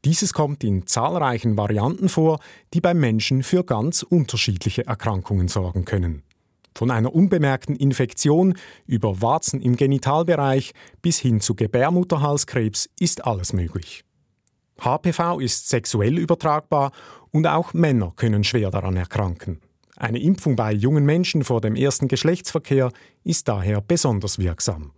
Dieses 0.08 0.32
kommt 0.32 0.64
in 0.64 0.88
zahlreichen 0.88 1.58
Varianten 1.58 2.08
vor, 2.08 2.40
die 2.74 2.80
beim 2.80 2.98
Menschen 2.98 3.44
für 3.44 3.66
ganz 3.66 4.04
unterschiedliche 4.04 4.88
Erkrankungen 4.88 5.50
sorgen 5.50 5.84
können. 5.84 6.24
Von 6.74 6.92
einer 6.92 7.14
unbemerkten 7.14 7.76
Infektion 7.76 8.58
über 8.86 9.22
Warzen 9.22 9.60
im 9.60 9.76
Genitalbereich 9.76 10.72
bis 11.02 11.20
hin 11.20 11.42
zu 11.42 11.56
Gebärmutterhalskrebs 11.56 12.88
ist 12.98 13.26
alles 13.26 13.52
möglich. 13.52 14.06
HPV 14.80 15.42
ist 15.42 15.68
sexuell 15.68 16.18
übertragbar 16.18 16.94
und 17.32 17.46
auch 17.46 17.74
Männer 17.74 18.14
können 18.16 18.46
schwer 18.46 18.72
daran 18.72 18.96
erkranken. 18.96 19.60
Eine 19.98 20.20
Impfung 20.20 20.56
bei 20.56 20.72
jungen 20.72 21.04
Menschen 21.04 21.44
vor 21.44 21.60
dem 21.60 21.76
ersten 21.76 22.08
Geschlechtsverkehr 22.08 22.94
ist 23.26 23.50
daher 23.50 23.82
besonders 23.82 24.40
wirksam. 24.40 24.94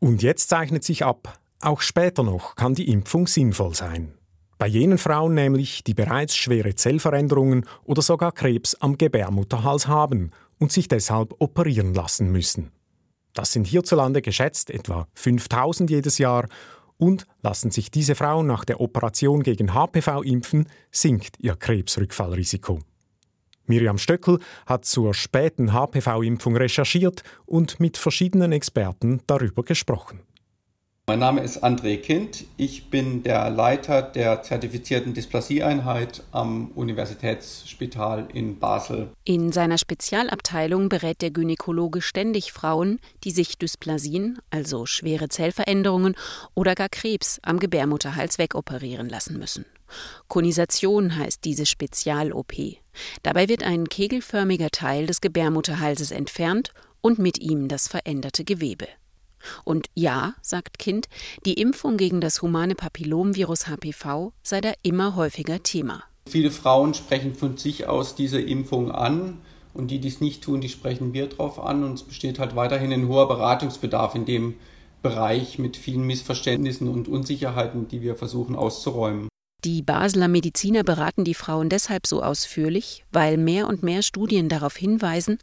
Und 0.00 0.22
jetzt 0.22 0.50
zeichnet 0.50 0.84
sich 0.84 1.02
ab, 1.02 1.40
auch 1.62 1.80
später 1.80 2.22
noch 2.22 2.56
kann 2.56 2.74
die 2.74 2.90
Impfung 2.90 3.26
sinnvoll 3.26 3.74
sein. 3.74 4.12
Bei 4.58 4.66
jenen 4.66 4.98
Frauen 4.98 5.34
nämlich, 5.34 5.84
die 5.84 5.94
bereits 5.94 6.36
schwere 6.36 6.74
Zellveränderungen 6.74 7.66
oder 7.84 8.02
sogar 8.02 8.32
Krebs 8.32 8.74
am 8.76 8.96
Gebärmutterhals 8.96 9.88
haben 9.88 10.30
und 10.58 10.72
sich 10.72 10.88
deshalb 10.88 11.34
operieren 11.38 11.94
lassen 11.94 12.30
müssen. 12.30 12.70
Das 13.32 13.52
sind 13.52 13.66
hierzulande 13.66 14.22
geschätzt 14.22 14.70
etwa 14.70 15.08
5000 15.14 15.90
jedes 15.90 16.18
Jahr 16.18 16.46
und 16.96 17.26
lassen 17.42 17.72
sich 17.72 17.90
diese 17.90 18.14
Frauen 18.14 18.46
nach 18.46 18.64
der 18.64 18.80
Operation 18.80 19.42
gegen 19.42 19.74
HPV 19.74 20.22
impfen, 20.22 20.68
sinkt 20.92 21.40
ihr 21.40 21.56
Krebsrückfallrisiko. 21.56 22.78
Miriam 23.66 23.98
Stöckel 23.98 24.38
hat 24.66 24.84
zur 24.84 25.14
späten 25.14 25.72
HPV-Impfung 25.72 26.56
recherchiert 26.56 27.22
und 27.46 27.80
mit 27.80 27.96
verschiedenen 27.96 28.52
Experten 28.52 29.20
darüber 29.26 29.62
gesprochen. 29.62 30.20
Mein 31.06 31.18
Name 31.18 31.42
ist 31.42 31.62
André 31.62 31.98
Kind. 31.98 32.46
Ich 32.56 32.88
bin 32.88 33.22
der 33.22 33.50
Leiter 33.50 34.00
der 34.00 34.42
zertifizierten 34.42 35.12
Dysplasie-Einheit 35.12 36.22
am 36.32 36.68
Universitätsspital 36.68 38.26
in 38.32 38.58
Basel. 38.58 39.10
In 39.24 39.52
seiner 39.52 39.76
Spezialabteilung 39.76 40.88
berät 40.88 41.20
der 41.20 41.30
Gynäkologe 41.30 42.00
ständig 42.00 42.54
Frauen, 42.54 43.00
die 43.22 43.32
sich 43.32 43.58
Dysplasien, 43.58 44.38
also 44.48 44.86
schwere 44.86 45.28
Zellveränderungen 45.28 46.14
oder 46.54 46.74
gar 46.74 46.88
Krebs 46.88 47.38
am 47.42 47.58
Gebärmutterhals 47.58 48.38
wegoperieren 48.38 49.10
lassen 49.10 49.38
müssen. 49.38 49.66
Konisation 50.28 51.18
heißt 51.18 51.44
diese 51.44 51.66
Spezial-OP. 51.66 52.54
Dabei 53.22 53.50
wird 53.50 53.62
ein 53.62 53.90
kegelförmiger 53.90 54.70
Teil 54.70 55.04
des 55.04 55.20
Gebärmutterhalses 55.20 56.12
entfernt 56.12 56.72
und 57.02 57.18
mit 57.18 57.38
ihm 57.38 57.68
das 57.68 57.88
veränderte 57.88 58.44
Gewebe. 58.44 58.88
Und 59.64 59.88
ja, 59.94 60.34
sagt 60.42 60.78
Kind, 60.78 61.06
die 61.44 61.54
Impfung 61.54 61.96
gegen 61.96 62.20
das 62.20 62.42
humane 62.42 62.74
Papillomvirus 62.74 63.66
HPV 63.66 64.32
sei 64.42 64.60
da 64.60 64.72
immer 64.82 65.16
häufiger 65.16 65.62
Thema. 65.62 66.04
Viele 66.26 66.50
Frauen 66.50 66.94
sprechen 66.94 67.34
von 67.34 67.56
sich 67.56 67.86
aus 67.86 68.14
diese 68.14 68.40
Impfung 68.40 68.90
an. 68.90 69.38
Und 69.74 69.90
die, 69.90 69.98
die 69.98 70.08
es 70.08 70.20
nicht 70.20 70.44
tun, 70.44 70.60
die 70.60 70.68
sprechen 70.68 71.12
wir 71.12 71.26
drauf 71.26 71.58
an. 71.58 71.82
Und 71.82 71.94
es 71.94 72.02
besteht 72.04 72.38
halt 72.38 72.54
weiterhin 72.54 72.92
ein 72.92 73.08
hoher 73.08 73.26
Beratungsbedarf 73.26 74.14
in 74.14 74.24
dem 74.24 74.54
Bereich 75.02 75.58
mit 75.58 75.76
vielen 75.76 76.06
Missverständnissen 76.06 76.88
und 76.88 77.08
Unsicherheiten, 77.08 77.88
die 77.88 78.00
wir 78.00 78.14
versuchen 78.14 78.56
auszuräumen. 78.56 79.28
Die 79.64 79.80
Basler 79.80 80.28
Mediziner 80.28 80.84
beraten 80.84 81.24
die 81.24 81.32
Frauen 81.32 81.70
deshalb 81.70 82.06
so 82.06 82.22
ausführlich, 82.22 83.06
weil 83.12 83.38
mehr 83.38 83.66
und 83.66 83.82
mehr 83.82 84.02
Studien 84.02 84.50
darauf 84.50 84.76
hinweisen, 84.76 85.38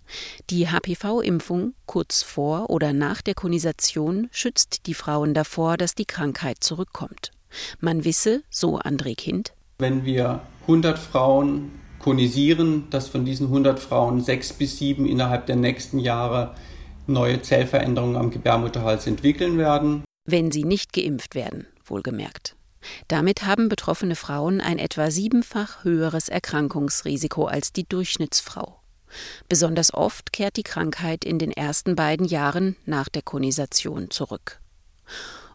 die 0.51 0.69
HPV-Impfung 0.69 1.73
kurz 1.87 2.21
vor 2.21 2.69
oder 2.69 2.93
nach 2.93 3.23
der 3.23 3.33
Konisation 3.33 4.29
schützt 4.31 4.85
die 4.85 4.93
Frauen 4.93 5.33
davor, 5.33 5.75
dass 5.75 5.95
die 5.95 6.05
Krankheit 6.05 6.57
zurückkommt. 6.63 7.31
Man 7.79 8.05
wisse, 8.05 8.43
so 8.51 8.77
André 8.77 9.15
Kind, 9.15 9.53
wenn 9.79 10.05
wir 10.05 10.41
100 10.61 10.99
Frauen 10.99 11.71
konisieren, 11.97 12.83
dass 12.91 13.07
von 13.07 13.25
diesen 13.25 13.47
100 13.47 13.79
Frauen 13.79 14.21
sechs 14.21 14.53
bis 14.53 14.77
sieben 14.77 15.07
innerhalb 15.07 15.47
der 15.47 15.55
nächsten 15.55 15.97
Jahre 15.97 16.53
neue 17.07 17.41
Zellveränderungen 17.41 18.15
am 18.15 18.29
Gebärmutterhals 18.29 19.07
entwickeln 19.07 19.57
werden. 19.57 20.03
Wenn 20.25 20.51
sie 20.51 20.63
nicht 20.63 20.93
geimpft 20.93 21.33
werden, 21.33 21.65
wohlgemerkt. 21.83 22.55
Damit 23.07 23.43
haben 23.43 23.69
betroffene 23.69 24.15
Frauen 24.15 24.61
ein 24.61 24.79
etwa 24.79 25.11
siebenfach 25.11 25.83
höheres 25.83 26.29
Erkrankungsrisiko 26.29 27.45
als 27.45 27.73
die 27.73 27.87
Durchschnittsfrau. 27.87 28.81
Besonders 29.49 29.93
oft 29.93 30.31
kehrt 30.31 30.57
die 30.57 30.63
Krankheit 30.63 31.25
in 31.25 31.37
den 31.37 31.51
ersten 31.51 31.95
beiden 31.95 32.25
Jahren 32.25 32.75
nach 32.85 33.09
der 33.09 33.21
Konisation 33.21 34.09
zurück. 34.09 34.59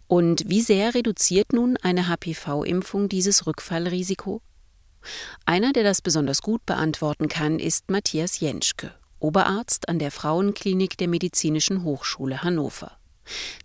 Und 0.07 0.49
wie 0.49 0.61
sehr 0.61 0.95
reduziert 0.95 1.53
nun 1.53 1.77
eine 1.79 2.09
HPV-Impfung 2.09 3.09
dieses 3.09 3.47
Rückfallrisiko? 3.47 4.41
Einer, 5.45 5.73
der 5.73 5.85
das 5.85 6.03
besonders 6.03 6.43
gut 6.43 6.65
beantworten 6.67 7.29
kann, 7.29 7.59
ist 7.59 7.91
Matthias 7.91 8.41
Jenschke, 8.41 8.93
Oberarzt 9.19 9.89
an 9.89 9.99
der 9.99 10.11
Frauenklinik 10.11 10.97
der 10.99 11.09
Medizinischen 11.09 11.83
Hochschule 11.83 12.43
Hannover. 12.43 12.99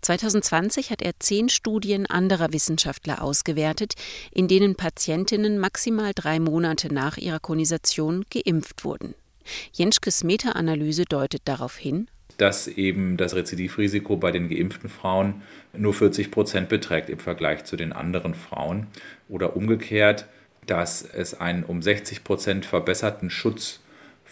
2020 0.00 0.90
hat 0.90 1.02
er 1.02 1.12
zehn 1.18 1.48
Studien 1.48 2.06
anderer 2.06 2.52
Wissenschaftler 2.52 3.22
ausgewertet, 3.22 3.94
in 4.32 4.48
denen 4.48 4.74
Patientinnen 4.74 5.58
maximal 5.58 6.12
drei 6.14 6.40
Monate 6.40 6.92
nach 6.92 7.16
ihrer 7.16 7.40
Konisation 7.40 8.24
geimpft 8.30 8.84
wurden. 8.84 9.14
Jenschkes 9.72 10.24
Meta-Analyse 10.24 11.04
deutet 11.04 11.42
darauf 11.44 11.76
hin, 11.76 12.08
dass 12.38 12.66
eben 12.66 13.16
das 13.16 13.34
Rezidivrisiko 13.34 14.16
bei 14.16 14.30
den 14.30 14.48
geimpften 14.48 14.88
Frauen 14.88 15.42
nur 15.72 15.94
40 15.94 16.30
Prozent 16.30 16.68
beträgt 16.68 17.10
im 17.10 17.18
Vergleich 17.18 17.64
zu 17.64 17.76
den 17.76 17.92
anderen 17.92 18.34
Frauen 18.34 18.86
oder 19.28 19.56
umgekehrt, 19.56 20.26
dass 20.66 21.02
es 21.02 21.34
einen 21.34 21.64
um 21.64 21.82
60 21.82 22.24
Prozent 22.24 22.66
verbesserten 22.66 23.30
Schutz 23.30 23.80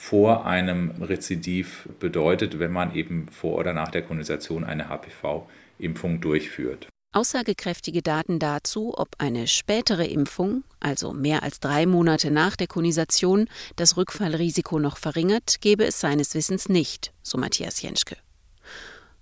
vor 0.00 0.46
einem 0.46 0.92
Rezidiv 1.02 1.86
bedeutet, 2.00 2.58
wenn 2.58 2.72
man 2.72 2.94
eben 2.94 3.28
vor 3.28 3.58
oder 3.58 3.74
nach 3.74 3.90
der 3.90 4.00
Kolonisation 4.00 4.64
eine 4.64 4.88
HPV-Impfung 4.88 6.22
durchführt. 6.22 6.88
Aussagekräftige 7.12 8.00
Daten 8.00 8.38
dazu, 8.38 8.94
ob 8.96 9.10
eine 9.18 9.46
spätere 9.46 10.06
Impfung, 10.06 10.64
also 10.80 11.12
mehr 11.12 11.42
als 11.42 11.60
drei 11.60 11.84
Monate 11.84 12.30
nach 12.30 12.56
der 12.56 12.66
Konisation, 12.66 13.46
das 13.76 13.98
Rückfallrisiko 13.98 14.78
noch 14.78 14.96
verringert, 14.96 15.60
gäbe 15.60 15.84
es 15.84 16.00
seines 16.00 16.34
Wissens 16.34 16.70
nicht, 16.70 17.12
so 17.22 17.36
Matthias 17.36 17.82
Jenschke. 17.82 18.16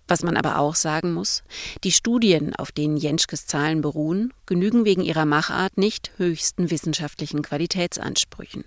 Was 0.07 0.23
man 0.23 0.37
aber 0.37 0.61
auch 0.61 0.77
sagen 0.77 1.13
muss, 1.13 1.43
die 1.83 1.93
Studien, 1.93 2.55
auf 2.55 2.71
denen 2.71 2.97
Jenschkes 2.97 3.47
Zahlen 3.47 3.81
beruhen, 3.81 4.33
genügen 4.47 4.85
wegen 4.85 5.03
ihrer 5.03 5.25
Machart 5.25 5.77
nicht 5.77 6.13
höchsten 6.19 6.71
wissenschaftlichen 6.71 7.43
Qualitätsansprüchen. 7.43 8.65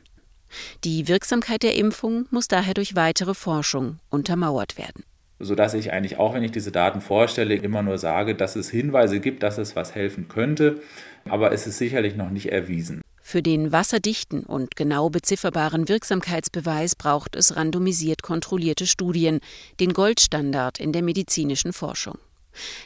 Die 0.84 1.08
Wirksamkeit 1.08 1.64
der 1.64 1.76
Impfung 1.76 2.26
muss 2.32 2.48
daher 2.48 2.74
durch 2.74 2.96
weitere 2.96 3.34
Forschung 3.34 4.00
untermauert 4.10 4.78
werden. 4.78 5.04
Sodass 5.40 5.74
ich 5.74 5.92
eigentlich 5.92 6.18
auch, 6.18 6.34
wenn 6.34 6.44
ich 6.44 6.52
diese 6.52 6.72
Daten 6.72 7.02
vorstelle, 7.02 7.56
immer 7.56 7.82
nur 7.82 7.98
sage, 7.98 8.36
dass 8.36 8.56
es 8.56 8.70
Hinweise 8.70 9.20
gibt, 9.20 9.42
dass 9.42 9.58
es 9.58 9.76
was 9.76 9.96
helfen 9.96 10.28
könnte, 10.28 10.82
aber 11.28 11.52
es 11.52 11.66
ist 11.66 11.78
sicherlich 11.78 12.16
noch 12.16 12.30
nicht 12.30 12.52
erwiesen. 12.52 13.02
Für 13.24 13.42
den 13.42 13.72
wasserdichten 13.72 14.44
und 14.44 14.76
genau 14.76 15.10
bezifferbaren 15.10 15.88
Wirksamkeitsbeweis 15.88 16.96
braucht 16.96 17.36
es 17.36 17.56
randomisiert 17.56 18.24
kontrollierte 18.24 18.86
Studien, 18.86 19.40
den 19.80 19.94
Goldstandard 19.94 20.80
in 20.80 20.92
der 20.92 21.02
medizinischen 21.02 21.72
Forschung. 21.72 22.18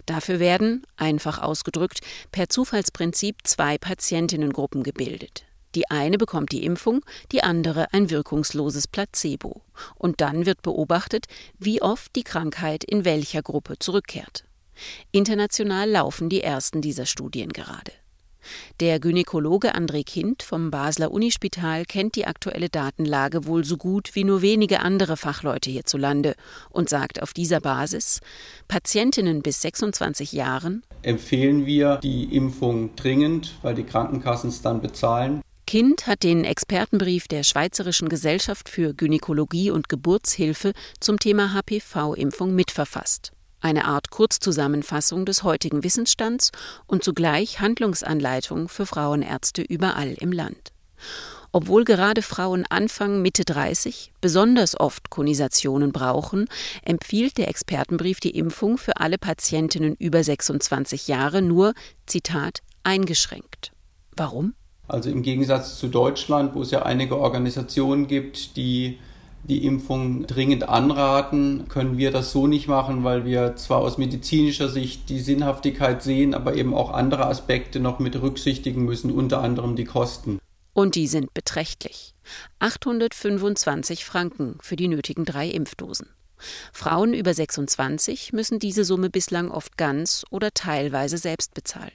Dafür 0.05 0.39
werden, 0.39 0.85
einfach 0.97 1.41
ausgedrückt, 1.41 2.01
per 2.31 2.49
Zufallsprinzip 2.49 3.37
zwei 3.43 3.77
Patientinnengruppen 3.77 4.83
gebildet. 4.83 5.45
Die 5.75 5.89
eine 5.89 6.17
bekommt 6.17 6.51
die 6.51 6.63
Impfung, 6.63 7.01
die 7.31 7.43
andere 7.43 7.93
ein 7.93 8.09
wirkungsloses 8.09 8.87
Placebo. 8.87 9.61
Und 9.95 10.21
dann 10.21 10.45
wird 10.45 10.61
beobachtet, 10.61 11.25
wie 11.59 11.81
oft 11.81 12.15
die 12.15 12.23
Krankheit 12.23 12.83
in 12.83 13.05
welcher 13.05 13.41
Gruppe 13.41 13.77
zurückkehrt. 13.77 14.45
International 15.11 15.89
laufen 15.89 16.29
die 16.29 16.41
ersten 16.41 16.81
dieser 16.81 17.05
Studien 17.05 17.51
gerade. 17.51 17.91
Der 18.79 18.99
Gynäkologe 18.99 19.75
André 19.75 20.05
Kind 20.05 20.43
vom 20.43 20.71
Basler 20.71 21.11
Unispital 21.11 21.85
kennt 21.85 22.15
die 22.15 22.27
aktuelle 22.27 22.69
Datenlage 22.69 23.45
wohl 23.45 23.63
so 23.63 23.77
gut 23.77 24.11
wie 24.13 24.23
nur 24.23 24.41
wenige 24.41 24.81
andere 24.81 25.17
Fachleute 25.17 25.69
hierzulande 25.69 26.35
und 26.69 26.89
sagt 26.89 27.21
auf 27.21 27.33
dieser 27.33 27.59
Basis, 27.59 28.21
Patientinnen 28.67 29.41
bis 29.41 29.61
26 29.61 30.31
Jahren 30.33 30.83
empfehlen 31.01 31.65
wir 31.65 31.97
die 31.97 32.35
Impfung 32.35 32.95
dringend, 32.95 33.55
weil 33.61 33.75
die 33.75 33.83
Krankenkassen 33.83 34.49
es 34.49 34.61
dann 34.61 34.81
bezahlen. 34.81 35.41
Kind 35.67 36.05
hat 36.05 36.21
den 36.21 36.43
Expertenbrief 36.43 37.27
der 37.27 37.41
Schweizerischen 37.41 38.07
Gesellschaft 38.07 38.69
für 38.69 38.93
Gynäkologie 38.93 39.71
und 39.71 39.89
Geburtshilfe 39.89 40.73
zum 40.99 41.17
Thema 41.17 41.53
HPV-Impfung 41.53 42.53
mitverfasst. 42.53 43.31
Eine 43.61 43.85
Art 43.85 44.11
Kurzzusammenfassung 44.11 45.25
des 45.25 45.41
heutigen 45.41 45.83
Wissensstands 45.83 46.51
und 46.85 47.03
zugleich 47.03 47.61
Handlungsanleitung 47.61 48.69
für 48.69 48.85
Frauenärzte 48.85 49.63
überall 49.63 50.13
im 50.19 50.31
Land. 50.31 50.71
Obwohl 51.51 51.83
gerade 51.83 52.21
Frauen 52.21 52.65
Anfang 52.69 53.23
Mitte 53.23 53.43
30 53.43 54.13
besonders 54.21 54.79
oft 54.79 55.09
Konisationen 55.09 55.91
brauchen, 55.91 56.47
empfiehlt 56.83 57.39
der 57.39 57.47
Expertenbrief 57.47 58.19
die 58.19 58.37
Impfung 58.37 58.77
für 58.77 58.97
alle 58.97 59.17
Patientinnen 59.17 59.95
über 59.95 60.23
26 60.23 61.07
Jahre 61.07 61.41
nur, 61.41 61.73
Zitat, 62.05 62.59
eingeschränkt. 62.83 63.71
Warum? 64.15 64.53
Also 64.87 65.09
im 65.09 65.21
Gegensatz 65.21 65.79
zu 65.79 65.87
Deutschland, 65.87 66.55
wo 66.55 66.61
es 66.61 66.71
ja 66.71 66.83
einige 66.83 67.17
Organisationen 67.17 68.07
gibt, 68.07 68.55
die 68.55 68.99
die 69.47 69.65
Impfung 69.65 70.25
dringend 70.25 70.67
anraten, 70.67 71.67
können 71.69 71.97
wir 71.97 72.11
das 72.11 72.31
so 72.31 72.47
nicht 72.47 72.67
machen, 72.67 73.03
weil 73.03 73.25
wir 73.25 73.55
zwar 73.55 73.79
aus 73.79 73.97
medizinischer 73.97 74.69
Sicht 74.69 75.09
die 75.09 75.19
Sinnhaftigkeit 75.19 76.01
sehen, 76.01 76.33
aber 76.33 76.55
eben 76.55 76.73
auch 76.73 76.91
andere 76.91 77.27
Aspekte 77.27 77.79
noch 77.79 77.99
mit 77.99 78.13
berücksichtigen 78.13 78.85
müssen, 78.85 79.11
unter 79.11 79.41
anderem 79.41 79.75
die 79.75 79.85
Kosten. 79.85 80.39
Und 80.73 80.95
die 80.95 81.07
sind 81.07 81.33
beträchtlich. 81.33 82.15
825 82.59 84.03
Franken 84.03 84.57
für 84.61 84.75
die 84.75 84.87
nötigen 84.87 85.25
drei 85.25 85.47
Impfdosen. 85.47 86.07
Frauen 86.73 87.13
über 87.13 87.33
26 87.33 88.33
müssen 88.33 88.59
diese 88.59 88.83
Summe 88.83 89.09
bislang 89.09 89.51
oft 89.51 89.77
ganz 89.77 90.25
oder 90.31 90.51
teilweise 90.53 91.17
selbst 91.17 91.53
bezahlen. 91.53 91.91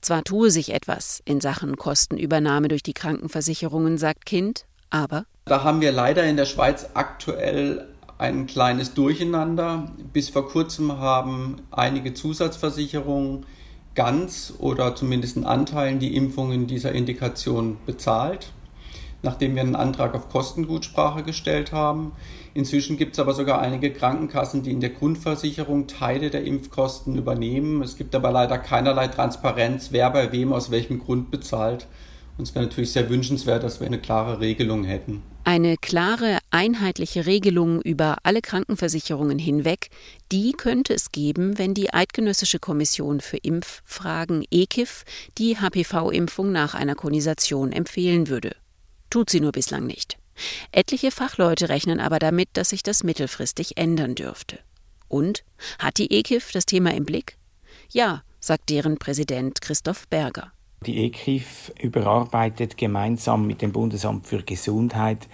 Zwar 0.00 0.24
tue 0.24 0.50
sich 0.50 0.72
etwas 0.72 1.22
in 1.24 1.40
Sachen 1.40 1.76
Kostenübernahme 1.76 2.68
durch 2.68 2.82
die 2.82 2.94
Krankenversicherungen, 2.94 3.98
sagt 3.98 4.26
Kind, 4.26 4.64
aber 4.90 5.26
da 5.48 5.64
haben 5.64 5.80
wir 5.80 5.92
leider 5.92 6.24
in 6.24 6.36
der 6.36 6.44
Schweiz 6.44 6.90
aktuell 6.94 7.88
ein 8.18 8.46
kleines 8.46 8.94
Durcheinander. 8.94 9.90
Bis 10.12 10.28
vor 10.28 10.48
kurzem 10.48 10.98
haben 10.98 11.62
einige 11.70 12.12
Zusatzversicherungen 12.12 13.46
ganz 13.94 14.52
oder 14.58 14.94
zumindest 14.94 15.36
in 15.36 15.44
Anteilen 15.44 15.98
die 15.98 16.14
Impfungen 16.14 16.66
dieser 16.66 16.92
Indikation 16.92 17.78
bezahlt, 17.86 18.52
nachdem 19.22 19.54
wir 19.54 19.62
einen 19.62 19.74
Antrag 19.74 20.14
auf 20.14 20.28
Kostengutsprache 20.28 21.22
gestellt 21.22 21.72
haben. 21.72 22.12
Inzwischen 22.54 22.96
gibt 22.96 23.14
es 23.14 23.18
aber 23.18 23.34
sogar 23.34 23.60
einige 23.60 23.92
Krankenkassen, 23.92 24.62
die 24.62 24.72
in 24.72 24.80
der 24.80 24.90
Grundversicherung 24.90 25.86
Teile 25.86 26.30
der 26.30 26.44
Impfkosten 26.44 27.16
übernehmen. 27.16 27.82
Es 27.82 27.96
gibt 27.96 28.14
aber 28.14 28.30
leider 28.30 28.58
keinerlei 28.58 29.08
Transparenz, 29.08 29.88
wer 29.92 30.10
bei 30.10 30.32
wem 30.32 30.52
aus 30.52 30.70
welchem 30.70 30.98
Grund 30.98 31.30
bezahlt. 31.30 31.86
Und 32.38 32.46
es 32.46 32.54
wäre 32.54 32.64
natürlich 32.66 32.92
sehr 32.92 33.10
wünschenswert, 33.10 33.64
dass 33.64 33.80
wir 33.80 33.86
eine 33.86 33.98
klare 33.98 34.38
Regelung 34.40 34.84
hätten. 34.84 35.22
Eine 35.42 35.76
klare, 35.76 36.38
einheitliche 36.50 37.26
Regelung 37.26 37.80
über 37.82 38.18
alle 38.22 38.40
Krankenversicherungen 38.40 39.38
hinweg, 39.38 39.88
die 40.30 40.52
könnte 40.52 40.94
es 40.94 41.10
geben, 41.10 41.58
wenn 41.58 41.74
die 41.74 41.92
Eidgenössische 41.92 42.58
Kommission 42.58 43.20
für 43.20 43.38
Impffragen 43.38 44.44
EKIF 44.50 45.04
die 45.38 45.56
HPV-Impfung 45.56 46.52
nach 46.52 46.74
einer 46.74 46.94
Konisation 46.94 47.72
empfehlen 47.72 48.28
würde. 48.28 48.54
Tut 49.10 49.30
sie 49.30 49.40
nur 49.40 49.52
bislang 49.52 49.86
nicht. 49.86 50.18
Etliche 50.72 51.10
Fachleute 51.10 51.68
rechnen 51.68 52.00
aber 52.00 52.18
damit, 52.18 52.48
dass 52.54 52.70
sich 52.70 52.82
das 52.82 53.04
mittelfristig 53.04 53.76
ändern 53.76 54.14
dürfte. 54.14 54.58
Und 55.08 55.44
hat 55.78 55.98
die 55.98 56.12
EKIF 56.12 56.52
das 56.52 56.66
Thema 56.66 56.94
im 56.94 57.04
Blick? 57.04 57.38
Ja, 57.90 58.22
sagt 58.40 58.70
deren 58.70 58.98
Präsident 58.98 59.60
Christoph 59.60 60.06
Berger. 60.08 60.52
Die 60.86 61.04
EKIF 61.04 61.72
überarbeitet 61.80 62.76
gemeinsam 62.76 63.46
mit 63.46 63.62
dem 63.62 63.72
Bundesamt 63.72 64.26
für 64.26 64.42
Gesundheit 64.42 65.26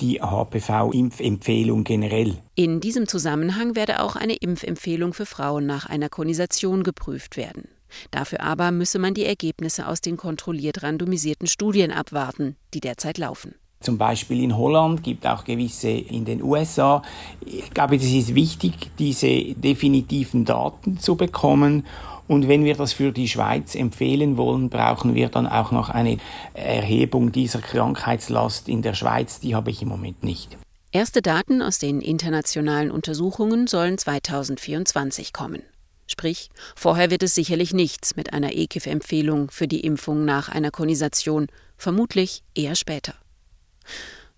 die 0.00 0.20
HPV-Impfempfehlung 0.20 1.84
generell. 1.84 2.38
In 2.56 2.80
diesem 2.80 3.06
Zusammenhang 3.06 3.76
werde 3.76 4.02
auch 4.02 4.16
eine 4.16 4.34
Impfempfehlung 4.34 5.14
für 5.14 5.26
Frauen 5.26 5.66
nach 5.66 5.86
einer 5.86 6.08
Konisation 6.08 6.82
geprüft 6.82 7.36
werden. 7.36 7.68
Dafür 8.10 8.40
aber 8.40 8.72
müsse 8.72 8.98
man 8.98 9.14
die 9.14 9.24
Ergebnisse 9.24 9.86
aus 9.86 10.00
den 10.00 10.16
kontrolliert 10.16 10.82
randomisierten 10.82 11.46
Studien 11.46 11.92
abwarten, 11.92 12.56
die 12.74 12.80
derzeit 12.80 13.18
laufen. 13.18 13.54
Zum 13.82 13.98
Beispiel 13.98 14.42
in 14.42 14.56
Holland, 14.56 15.02
gibt 15.02 15.26
auch 15.26 15.44
gewisse 15.44 15.90
in 15.90 16.24
den 16.24 16.42
USA. 16.42 17.02
Ich 17.44 17.70
glaube, 17.70 17.96
es 17.96 18.04
ist 18.04 18.34
wichtig, 18.34 18.90
diese 18.98 19.54
definitiven 19.54 20.44
Daten 20.44 20.98
zu 20.98 21.16
bekommen. 21.16 21.84
Und 22.28 22.48
wenn 22.48 22.64
wir 22.64 22.74
das 22.74 22.92
für 22.92 23.12
die 23.12 23.28
Schweiz 23.28 23.74
empfehlen 23.74 24.36
wollen, 24.36 24.70
brauchen 24.70 25.14
wir 25.14 25.28
dann 25.28 25.46
auch 25.46 25.72
noch 25.72 25.90
eine 25.90 26.18
Erhebung 26.54 27.32
dieser 27.32 27.60
Krankheitslast 27.60 28.68
in 28.68 28.82
der 28.82 28.94
Schweiz. 28.94 29.40
Die 29.40 29.54
habe 29.54 29.70
ich 29.70 29.82
im 29.82 29.88
Moment 29.88 30.22
nicht. 30.22 30.56
Erste 30.92 31.22
Daten 31.22 31.62
aus 31.62 31.78
den 31.78 32.00
internationalen 32.00 32.90
Untersuchungen 32.90 33.66
sollen 33.66 33.98
2024 33.98 35.32
kommen. 35.32 35.62
Sprich, 36.06 36.50
vorher 36.76 37.10
wird 37.10 37.22
es 37.22 37.34
sicherlich 37.34 37.72
nichts 37.72 38.16
mit 38.16 38.34
einer 38.34 38.52
EKIF-Empfehlung 38.52 39.50
für 39.50 39.66
die 39.66 39.80
Impfung 39.80 40.24
nach 40.24 40.50
einer 40.50 40.70
Konisation, 40.70 41.46
vermutlich 41.78 42.42
eher 42.54 42.74
später. 42.74 43.14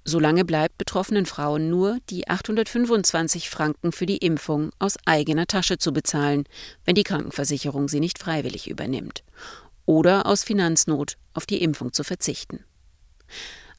Solange 0.05 0.45
bleibt 0.45 0.77
betroffenen 0.77 1.25
Frauen 1.25 1.71
nur, 1.71 1.99
die 2.11 2.29
825 2.29 3.49
Franken 3.49 3.91
für 3.91 4.05
die 4.05 4.19
Impfung 4.19 4.71
aus 4.79 4.99
eigener 5.07 5.47
Tasche 5.47 5.79
zu 5.79 5.93
bezahlen, 5.93 6.45
wenn 6.85 6.95
die 6.95 7.05
Krankenversicherung 7.05 7.89
sie 7.89 8.01
nicht 8.01 8.19
freiwillig 8.19 8.69
übernimmt. 8.69 9.25
Oder 9.87 10.27
aus 10.27 10.45
Finanznot 10.45 11.17
auf 11.33 11.47
die 11.47 11.63
Impfung 11.63 11.95
zu 11.95 12.05
verzichten. 12.05 12.65